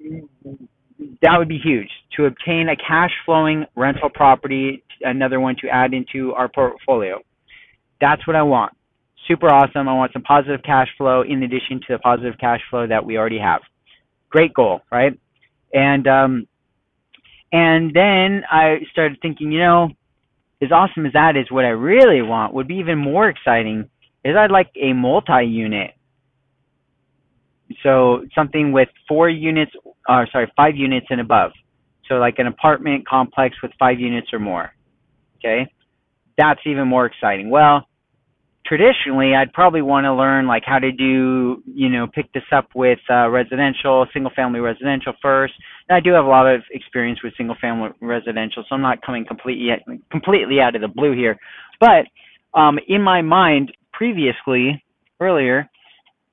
that 1.23 1.37
would 1.37 1.49
be 1.49 1.59
huge 1.59 1.89
to 2.17 2.27
obtain 2.27 2.69
a 2.69 2.77
cash 2.77 3.11
flowing 3.25 3.65
rental 3.75 4.11
property, 4.11 4.85
another 5.01 5.41
one 5.41 5.57
to 5.63 5.69
add 5.69 5.93
into 5.95 6.33
our 6.35 6.49
portfolio. 6.49 7.21
That's 8.01 8.25
what 8.27 8.37
I 8.37 8.43
want. 8.43 8.73
Super 9.27 9.49
awesome. 9.49 9.89
I 9.89 9.95
want 9.95 10.13
some 10.13 10.23
positive 10.23 10.63
cash 10.65 10.89
flow 10.97 11.23
in 11.23 11.43
addition 11.43 11.81
to 11.81 11.87
the 11.95 11.99
positive 11.99 12.35
cash 12.39 12.61
flow 12.71 12.87
that 12.87 13.05
we 13.05 13.17
already 13.19 13.39
have. 13.39 13.61
Great 14.31 14.55
goal, 14.55 14.81
right? 14.91 15.19
And 15.73 16.07
um, 16.07 16.47
and 17.53 17.93
then 17.95 18.43
I 18.51 18.79
started 18.93 19.19
thinking, 19.21 19.53
you 19.53 19.59
know, 19.59 19.91
as 20.63 20.73
awesome 20.73 21.07
as 21.07 21.13
that 21.15 21.37
is, 21.37 21.51
what 21.51 21.65
I 21.65 21.71
really 21.71 22.23
want 22.23 22.55
would 22.55 22.69
be 22.69 22.77
even 22.77 22.99
more 22.99 23.29
exciting 23.29 23.89
is 24.25 24.37
I'd 24.37 24.51
like 24.51 24.71
a 24.77 24.93
multi-unit. 24.93 25.93
So 27.83 28.25
something 28.35 28.73
with 28.73 28.89
four 29.09 29.29
units, 29.29 29.73
or 30.09 30.27
sorry, 30.31 30.53
five 30.57 30.77
units 30.77 31.07
and 31.11 31.21
above. 31.21 31.53
So 32.09 32.17
like 32.17 32.39
an 32.39 32.47
apartment 32.47 33.07
complex 33.07 33.57
with 33.63 33.71
five 33.79 34.01
units 34.01 34.33
or 34.33 34.41
more. 34.41 34.73
Okay, 35.39 35.73
that's 36.37 36.61
even 36.67 36.89
more 36.89 37.07
exciting. 37.07 37.49
Well, 37.49 37.87
traditionally 38.71 39.35
I'd 39.35 39.53
probably 39.53 39.83
want 39.83 40.05
to 40.05 40.15
learn 40.15 40.47
like 40.47 40.63
how 40.65 40.79
to 40.79 40.93
do, 40.93 41.61
you 41.67 41.89
know, 41.89 42.07
pick 42.07 42.33
this 42.33 42.45
up 42.53 42.69
with 42.75 43.01
uh, 43.11 43.29
residential, 43.29 44.07
single 44.13 44.31
family 44.35 44.61
residential 44.61 45.13
first. 45.21 45.55
And 45.89 45.97
I 45.97 46.01
do 46.01 46.13
have 46.13 46.25
a 46.25 46.29
lot 46.29 46.47
of 46.47 46.63
experience 46.71 47.19
with 47.25 47.33
single 47.37 47.57
family 47.61 47.89
residential, 48.01 48.65
so 48.69 48.77
I'm 48.77 48.81
not 48.81 49.03
coming 49.03 49.27
completely 49.27 49.71
completely 50.13 50.61
out 50.61 50.77
of 50.77 50.83
the 50.83 50.89
blue 50.89 51.13
here. 51.17 51.37
But 51.81 52.07
um, 52.55 52.79
in 52.87 53.03
my 53.03 53.23
mind 53.23 53.73
previously, 53.93 54.85
earlier, 55.21 55.69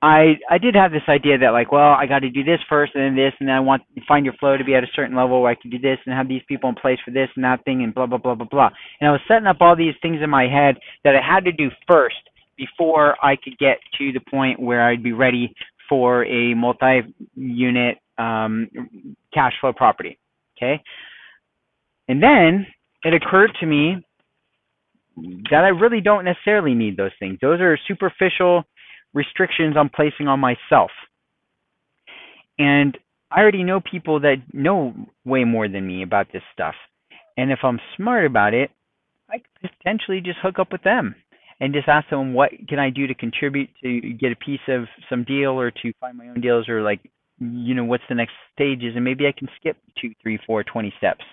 I 0.00 0.36
I 0.48 0.58
did 0.58 0.76
have 0.76 0.92
this 0.92 1.02
idea 1.08 1.38
that 1.38 1.50
like, 1.50 1.72
well, 1.72 1.92
I 1.92 2.06
got 2.06 2.20
to 2.20 2.30
do 2.30 2.44
this 2.44 2.60
first 2.68 2.92
and 2.94 3.02
then 3.02 3.16
this, 3.16 3.32
and 3.40 3.48
then 3.48 3.56
I 3.56 3.60
want 3.60 3.82
to 3.96 4.00
find 4.06 4.24
your 4.24 4.34
flow 4.34 4.56
to 4.56 4.64
be 4.64 4.74
at 4.74 4.84
a 4.84 4.94
certain 4.94 5.16
level 5.16 5.42
where 5.42 5.50
I 5.50 5.56
can 5.60 5.70
do 5.70 5.78
this 5.78 5.98
and 6.06 6.14
have 6.14 6.28
these 6.28 6.42
people 6.46 6.68
in 6.68 6.76
place 6.76 6.98
for 7.04 7.10
this 7.10 7.28
and 7.34 7.44
that 7.44 7.64
thing 7.64 7.82
and 7.82 7.92
blah 7.92 8.06
blah 8.06 8.18
blah 8.18 8.36
blah 8.36 8.46
blah. 8.48 8.70
And 9.00 9.08
I 9.08 9.12
was 9.12 9.20
setting 9.26 9.48
up 9.48 9.56
all 9.60 9.74
these 9.74 9.94
things 10.00 10.18
in 10.22 10.30
my 10.30 10.46
head 10.46 10.76
that 11.02 11.16
I 11.16 11.20
had 11.20 11.44
to 11.46 11.52
do 11.52 11.70
first 11.88 12.16
before 12.56 13.16
I 13.24 13.36
could 13.36 13.58
get 13.58 13.78
to 13.98 14.12
the 14.12 14.20
point 14.30 14.60
where 14.60 14.86
I'd 14.88 15.02
be 15.02 15.12
ready 15.12 15.52
for 15.88 16.24
a 16.26 16.54
multi-unit 16.54 17.98
um, 18.18 18.68
cash 19.34 19.54
flow 19.60 19.72
property. 19.72 20.18
Okay, 20.56 20.80
and 22.06 22.22
then 22.22 22.66
it 23.02 23.14
occurred 23.14 23.50
to 23.60 23.66
me 23.66 24.04
that 25.50 25.64
I 25.64 25.68
really 25.68 26.00
don't 26.00 26.24
necessarily 26.24 26.74
need 26.74 26.96
those 26.96 27.10
things. 27.18 27.38
Those 27.40 27.60
are 27.60 27.76
superficial 27.88 28.62
restrictions 29.14 29.76
I'm 29.78 29.90
placing 29.90 30.28
on 30.28 30.40
myself. 30.40 30.90
And 32.58 32.96
I 33.30 33.40
already 33.40 33.62
know 33.62 33.80
people 33.80 34.20
that 34.20 34.36
know 34.52 34.94
way 35.24 35.44
more 35.44 35.68
than 35.68 35.86
me 35.86 36.02
about 36.02 36.26
this 36.32 36.42
stuff. 36.52 36.74
And 37.36 37.52
if 37.52 37.60
I'm 37.62 37.80
smart 37.96 38.26
about 38.26 38.54
it, 38.54 38.70
I 39.30 39.38
could 39.38 39.70
potentially 39.70 40.20
just 40.20 40.38
hook 40.42 40.58
up 40.58 40.72
with 40.72 40.82
them 40.82 41.14
and 41.60 41.74
just 41.74 41.88
ask 41.88 42.08
them 42.08 42.34
what 42.34 42.50
can 42.68 42.78
I 42.78 42.90
do 42.90 43.06
to 43.06 43.14
contribute 43.14 43.68
to 43.82 44.00
get 44.18 44.32
a 44.32 44.36
piece 44.36 44.60
of 44.68 44.84
some 45.10 45.24
deal 45.24 45.50
or 45.50 45.70
to 45.70 45.92
find 46.00 46.16
my 46.16 46.28
own 46.28 46.40
deals 46.40 46.68
or 46.68 46.82
like 46.82 47.00
you 47.40 47.74
know 47.74 47.84
what's 47.84 48.04
the 48.08 48.14
next 48.14 48.32
stages 48.52 48.94
and 48.96 49.04
maybe 49.04 49.26
I 49.26 49.32
can 49.36 49.48
skip 49.60 49.76
two, 50.00 50.12
three, 50.22 50.38
four, 50.46 50.64
twenty 50.64 50.92
steps. 50.98 51.24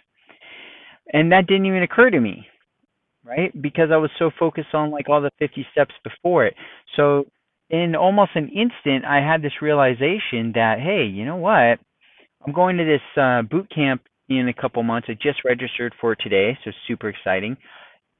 And 1.13 1.31
that 1.31 1.47
didn't 1.47 1.67
even 1.67 1.83
occur 1.83 2.09
to 2.09 2.19
me, 2.19 2.47
right? 3.23 3.51
Because 3.61 3.89
I 3.91 3.97
was 3.97 4.09
so 4.17 4.31
focused 4.39 4.73
on 4.73 4.91
like 4.91 5.07
all 5.07 5.21
the 5.21 5.31
50 5.39 5.65
steps 5.71 5.93
before 6.03 6.45
it. 6.45 6.55
So 6.95 7.25
in 7.69 7.95
almost 7.95 8.32
an 8.36 8.49
instant, 8.49 9.06
I 9.06 9.17
had 9.17 9.41
this 9.41 9.62
realization 9.62 10.51
that, 10.54 10.80
hey, 10.80 11.06
you 11.06 11.25
know 11.25 11.38
what? 11.38 11.80
I'm 12.45 12.54
going 12.54 12.78
to 12.78 12.86
this 12.86 13.21
uh, 13.21 13.41
boot 13.41 13.69
camp 13.73 14.04
in 14.30 14.47
a 14.47 14.54
couple 14.54 14.84
months. 14.84 15.08
I 15.10 15.13
just 15.13 15.43
registered 15.43 15.93
for 15.99 16.15
today, 16.15 16.58
so 16.63 16.71
super 16.88 17.10
exciting. 17.10 17.58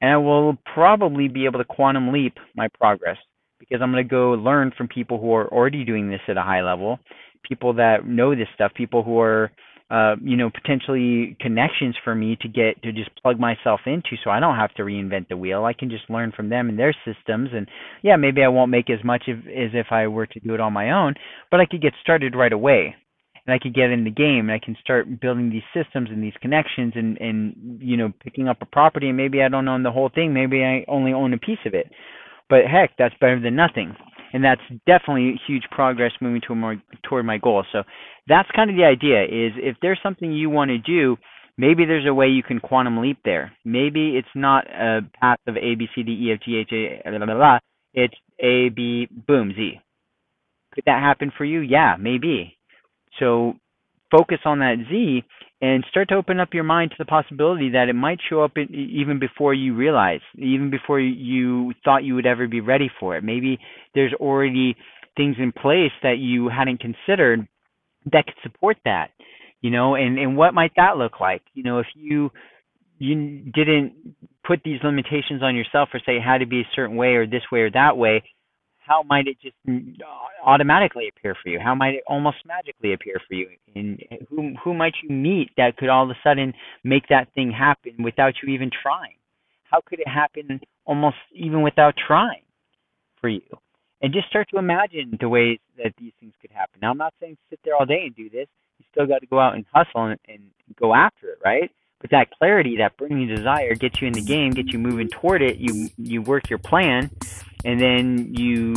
And 0.02 0.12
I 0.12 0.18
will 0.18 0.58
probably 0.74 1.28
be 1.28 1.46
able 1.46 1.60
to 1.60 1.66
quantum 1.66 2.12
leap 2.12 2.34
my 2.56 2.68
progress 2.80 3.18
because 3.60 3.82
I'm 3.82 3.92
going 3.92 4.04
to 4.04 4.10
go 4.10 4.32
learn 4.32 4.72
from 4.78 4.88
people 4.88 5.20
who 5.20 5.34
are 5.34 5.48
already 5.52 5.86
doing 5.86 6.10
this 6.10 6.22
at 6.28 6.38
a 6.38 6.42
high 6.42 6.62
level, 6.62 7.00
people 7.48 7.74
that 7.76 8.06
know 8.06 8.36
this 8.36 8.48
stuff, 8.54 8.74
people 8.76 9.04
who 9.04 9.20
are 9.20 9.52
uh, 9.92 10.16
you 10.24 10.36
know, 10.36 10.50
potentially 10.50 11.38
connections 11.40 11.96
for 12.04 12.16
me 12.16 12.38
to 12.42 12.48
get 12.48 12.82
to 12.82 12.92
just 12.92 13.10
plug 13.22 13.40
myself 13.40 13.82
into 13.86 14.16
so 14.24 14.32
I 14.32 14.40
don't 14.40 14.56
have 14.56 14.74
to 14.76 14.84
reinvent 14.84 15.28
the 15.30 15.38
wheel. 15.38 15.64
I 15.64 15.74
can 15.74 15.92
just 15.92 16.10
learn 16.10 16.32
from 16.36 16.50
them 16.50 16.70
and 16.70 16.80
their 16.80 16.96
systems 17.06 17.50
and 17.54 17.68
yeah, 18.02 18.16
maybe 18.16 18.44
I 18.44 18.48
won't 18.48 18.72
make 18.72 18.90
as 18.90 19.04
much 19.04 19.24
if, 19.28 19.38
as 19.40 19.72
if 19.74 19.88
I 19.92 20.08
were 20.08 20.26
to 20.26 20.40
do 20.40 20.56
it 20.56 20.60
on 20.60 20.74
my 20.74 20.92
own, 20.92 21.14
but 21.52 21.60
I 21.60 21.68
could 21.68 21.82
get 21.82 21.94
started 22.02 22.36
right 22.36 22.54
away. 22.54 22.96
And 23.46 23.54
I 23.54 23.60
could 23.60 23.76
get 23.76 23.92
in 23.92 24.04
the 24.04 24.10
game 24.10 24.50
and 24.50 24.52
I 24.52 24.58
can 24.58 24.76
start 24.82 25.22
building 25.22 25.52
these 25.52 25.62
systems 25.72 26.10
and 26.10 26.24
these 26.24 26.34
connections 26.42 26.94
and 26.96 27.16
and 27.22 27.80
you 27.80 27.96
know, 27.96 28.12
picking 28.24 28.48
up 28.48 28.58
a 28.62 28.66
property 28.66 29.10
and 29.10 29.18
maybe 29.18 29.44
I 29.44 29.50
don't 29.50 29.68
own 29.68 29.84
the 29.84 29.92
whole 29.92 30.10
thing, 30.10 30.34
maybe 30.34 30.64
I 30.64 30.84
only 30.88 31.14
own 31.14 31.32
a 31.32 31.38
piece 31.38 31.60
of 31.68 31.76
it. 31.76 31.92
But 32.50 32.66
heck, 32.66 32.98
that's 32.98 33.14
better 33.22 33.40
than 33.40 33.56
nothing 33.56 33.96
and 34.36 34.44
that's 34.44 34.62
definitely 34.86 35.40
huge 35.48 35.64
progress 35.72 36.12
moving 36.20 36.42
toward 36.42 36.60
more 36.60 36.76
toward 37.04 37.26
my 37.26 37.38
goal. 37.38 37.64
So 37.72 37.84
that's 38.28 38.50
kind 38.54 38.70
of 38.70 38.76
the 38.76 38.84
idea 38.84 39.24
is 39.24 39.54
if 39.56 39.78
there's 39.82 40.00
something 40.04 40.34
you 40.34 40.50
want 40.50 40.72
to 40.72 40.78
do, 40.78 41.16
maybe 41.58 41.86
there's 41.86 42.06
a 42.06 42.14
way 42.14 42.28
you 42.28 42.44
can 42.44 42.60
quantum 42.60 42.98
leap 42.98 43.18
there. 43.24 43.54
Maybe 43.64 44.18
it's 44.18 44.28
not 44.36 44.68
a 44.70 45.00
path 45.22 45.40
of 45.48 45.56
A 45.56 45.76
B 45.76 45.88
C 45.96 46.04
D 46.04 46.12
E 46.12 46.34
F 46.34 46.40
G 46.44 46.58
H 46.58 46.70
A 46.74 47.10
blah 47.10 47.26
blah 47.26 47.34
blah. 47.34 47.60
It's 47.94 48.14
A 48.42 48.68
B 48.76 49.08
boom 49.26 49.54
Z. 49.56 49.80
Could 50.74 50.84
that 50.86 51.02
happen 51.02 51.32
for 51.38 51.46
you? 51.46 51.62
Yeah, 51.62 51.96
maybe. 51.98 52.58
So 53.20 53.54
focus 54.12 54.40
on 54.46 54.60
that 54.60 54.76
Z 54.90 55.24
and 55.62 55.86
start 55.90 56.10
to 56.10 56.16
open 56.16 56.40
up 56.40 56.54
your 56.54 56.64
mind 56.64 56.92
to 56.92 56.98
the 57.00 57.06
possibility 57.06 57.70
that 57.72 57.90
it 57.90 57.94
might 57.94 58.20
show 58.30 58.44
up 58.44 58.52
in, 58.56 58.74
even 58.74 59.20
before 59.20 59.54
you 59.54 59.74
realize, 59.74 60.20
even 60.38 60.70
before 60.70 61.00
you 61.00 61.74
thought 61.84 62.04
you 62.04 62.16
would 62.16 62.26
ever 62.26 62.48
be 62.48 62.62
ready 62.62 62.90
for 63.00 63.16
it. 63.16 63.24
Maybe 63.24 63.60
there's 63.94 64.14
already 64.20 64.76
things 65.16 65.38
in 65.40 65.52
place 65.52 65.92
that 66.04 66.18
you 66.20 66.50
hadn't 66.50 66.82
considered 66.82 67.48
that 68.12 68.26
could 68.26 68.36
support 68.44 68.78
that, 68.86 69.12
you 69.62 69.72
know, 69.72 69.96
and, 69.96 70.20
and 70.20 70.38
what 70.38 70.54
might 70.54 70.74
that 70.76 70.98
look 70.98 71.20
like? 71.20 71.42
You 71.54 71.64
know, 71.64 71.80
if 71.80 71.88
you 71.96 72.32
you 72.98 73.52
didn't 73.54 73.94
put 74.46 74.62
these 74.64 74.80
limitations 74.84 75.42
on 75.42 75.56
yourself 75.56 75.90
or 75.94 76.00
say 76.06 76.20
had 76.20 76.38
to 76.40 76.46
be 76.46 76.62
a 76.62 76.70
certain 76.76 76.96
way 76.96 77.16
or 77.16 77.26
this 77.26 77.42
way 77.52 77.62
or 77.62 77.72
that 77.72 77.98
way, 77.98 78.24
how 78.86 79.04
might 79.04 79.28
it 79.28 79.38
just 79.42 79.56
uh, 79.68 79.74
automatically 80.46 81.08
appear 81.08 81.36
for 81.42 81.50
you? 81.50 81.60
How 81.60 81.76
might 81.76 81.96
it 81.96 82.04
almost 82.08 82.38
magically 82.46 82.94
appear 82.94 83.20
for 83.28 83.34
you? 83.34 83.50
And 83.76 84.02
uh, 84.12 84.16
who 84.30 84.54
who 84.64 84.74
might 84.74 84.94
you 85.02 85.10
meet 85.10 85.50
that 85.58 85.78
could 85.78 85.90
all 85.90 86.04
of 86.04 86.10
a 86.10 86.20
sudden 86.24 86.54
make 86.84 87.08
that 87.10 87.34
thing 87.34 87.52
happen 87.52 88.04
without 88.04 88.34
you 88.42 88.54
even 88.54 88.70
trying? 88.70 89.16
How 89.64 89.82
could 89.86 90.00
it 90.00 90.08
happen 90.08 90.62
almost 90.86 91.18
even 91.34 91.62
without 91.62 91.96
trying 92.08 92.44
for 93.20 93.30
you? 93.30 93.42
And 94.02 94.14
just 94.14 94.28
start 94.28 94.48
to 94.52 94.60
imagine 94.60 95.18
the 95.20 95.30
ways 95.30 95.58
that 95.78 95.94
these 96.00 96.14
things 96.20 96.34
could 96.42 96.52
happen. 96.52 96.80
Now, 96.82 96.92
I'm 96.92 96.98
not 96.98 97.14
saying 97.20 97.38
sit 97.50 97.60
there 97.64 97.76
all 97.76 97.86
day 97.86 98.04
and 98.06 98.16
do 98.16 98.30
this. 98.30 98.48
You 98.78 98.86
still 98.92 99.08
got 99.08 99.20
to 99.20 99.26
go 99.26 99.40
out 99.40 99.56
and 99.56 99.66
hustle 99.74 100.06
and, 100.06 100.20
and 100.28 100.44
go 100.80 100.94
after 100.94 101.30
it, 101.30 101.40
right? 101.44 101.72
But 102.02 102.12
that 102.12 102.30
clarity, 102.38 102.78
that 102.78 102.98
burning 102.98 103.28
desire, 103.28 103.74
gets 103.74 104.02
you 104.02 104.08
in 104.08 104.14
the 104.14 104.22
game, 104.22 104.52
gets 104.52 104.72
you 104.72 104.80
moving 104.80 105.08
toward 105.08 105.42
it. 105.42 105.58
You 105.58 105.90
you 105.98 106.22
work 106.22 106.50
your 106.50 106.60
plan, 106.60 107.10
and 107.66 107.82
then 107.82 108.34
you 108.34 108.76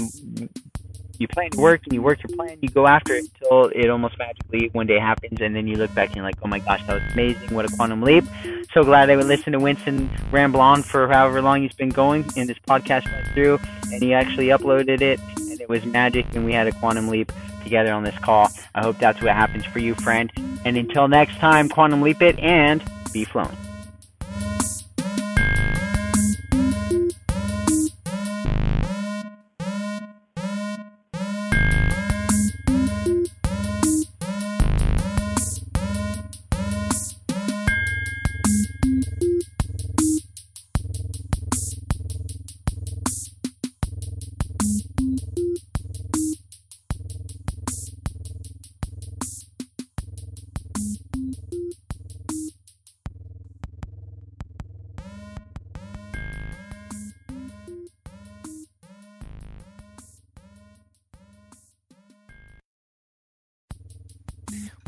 you 1.19 1.27
plan 1.27 1.51
to 1.51 1.59
work 1.59 1.83
and 1.85 1.93
you 1.93 2.01
work 2.01 2.23
your 2.23 2.37
plan, 2.37 2.57
you 2.61 2.69
go 2.69 2.87
after 2.87 3.15
it 3.15 3.25
until 3.25 3.67
it 3.75 3.91
almost 3.91 4.17
magically 4.19 4.71
one 4.73 4.87
day 4.87 4.99
happens, 4.99 5.41
and 5.41 5.55
then 5.55 5.67
you 5.67 5.77
look 5.77 5.93
back 5.95 6.09
and 6.09 6.17
you're 6.17 6.25
like, 6.25 6.37
oh 6.45 6.49
my 6.49 6.61
gosh, 6.61 6.85
that 6.87 6.95
was 7.03 7.13
amazing! 7.13 7.55
What 7.55 7.65
a 7.65 7.77
quantum 7.77 8.03
leap! 8.03 8.25
So 8.73 8.85
glad 8.85 9.11
I 9.11 9.17
would 9.17 9.27
listen 9.27 9.53
to 9.53 9.59
Winston 9.59 10.09
ramble 10.31 10.61
on 10.61 10.83
for 10.83 11.09
however 11.09 11.43
long 11.43 11.63
he's 11.63 11.73
been 11.73 11.89
going, 11.89 12.25
and 12.37 12.49
this 12.49 12.59
podcast 12.69 13.11
went 13.11 13.27
through, 13.35 13.59
and 13.93 14.03
he 14.03 14.15
actually 14.15 14.49
uploaded 14.49 15.01
it, 15.01 15.21
and 15.39 15.61
it 15.61 15.69
was 15.69 15.85
magic, 15.85 16.27
and 16.35 16.45
we 16.45 16.53
had 16.53 16.67
a 16.67 16.73
quantum 16.73 17.09
leap 17.09 17.33
together 17.65 17.93
on 17.93 18.05
this 18.05 18.19
call. 18.19 18.49
I 18.75 18.83
hope 18.83 18.99
that's 18.99 19.21
what 19.21 19.33
happens 19.33 19.65
for 19.65 19.81
you, 19.81 19.95
friend. 19.97 20.33
And 20.65 20.77
until 20.77 21.09
next 21.09 21.37
time, 21.39 21.69
quantum 21.69 22.01
leap 22.01 22.23
it 22.23 22.39
and 22.39 22.83
be 23.13 23.25
flown. 23.25 23.57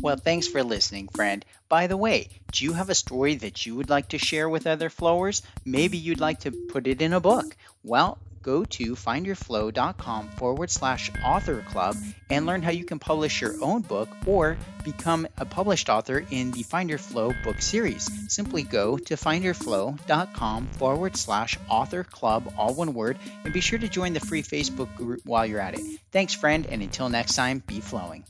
Well, 0.01 0.17
thanks 0.17 0.47
for 0.47 0.63
listening, 0.63 1.09
friend. 1.09 1.45
By 1.69 1.85
the 1.85 1.95
way, 1.95 2.29
do 2.51 2.65
you 2.65 2.73
have 2.73 2.89
a 2.89 2.95
story 2.95 3.35
that 3.35 3.67
you 3.67 3.75
would 3.75 3.89
like 3.89 4.09
to 4.09 4.17
share 4.17 4.49
with 4.49 4.65
other 4.65 4.89
flowers? 4.89 5.43
Maybe 5.63 5.97
you'd 5.97 6.19
like 6.19 6.39
to 6.39 6.51
put 6.51 6.87
it 6.87 7.03
in 7.03 7.13
a 7.13 7.19
book. 7.19 7.55
Well, 7.83 8.17
go 8.41 8.65
to 8.65 8.95
findyourflow.com 8.95 10.29
forward 10.29 10.69
slash 10.69 11.11
author 11.23 11.63
club 11.69 11.95
and 12.29 12.45
learn 12.45 12.61
how 12.61 12.71
you 12.71 12.85
can 12.85 12.99
publish 12.99 13.41
your 13.41 13.53
own 13.61 13.81
book 13.81 14.09
or 14.25 14.57
become 14.83 15.27
a 15.37 15.45
published 15.45 15.89
author 15.89 16.25
in 16.31 16.51
the 16.51 16.63
Find 16.63 16.89
Your 16.89 16.99
Flow 16.99 17.33
book 17.43 17.61
series. 17.61 18.09
Simply 18.33 18.63
go 18.63 18.97
to 18.97 19.15
findyourflow.com 19.15 20.67
forward 20.67 21.17
slash 21.17 21.57
author 21.69 22.03
club, 22.03 22.53
all 22.57 22.73
one 22.73 22.93
word, 22.93 23.17
and 23.43 23.53
be 23.53 23.61
sure 23.61 23.79
to 23.79 23.87
join 23.87 24.13
the 24.13 24.19
free 24.19 24.43
Facebook 24.43 24.93
group 24.95 25.21
while 25.25 25.45
you're 25.45 25.59
at 25.59 25.77
it. 25.77 25.81
Thanks, 26.11 26.33
friend, 26.33 26.65
and 26.65 26.81
until 26.81 27.09
next 27.09 27.35
time, 27.35 27.63
be 27.65 27.79
flowing. 27.79 28.23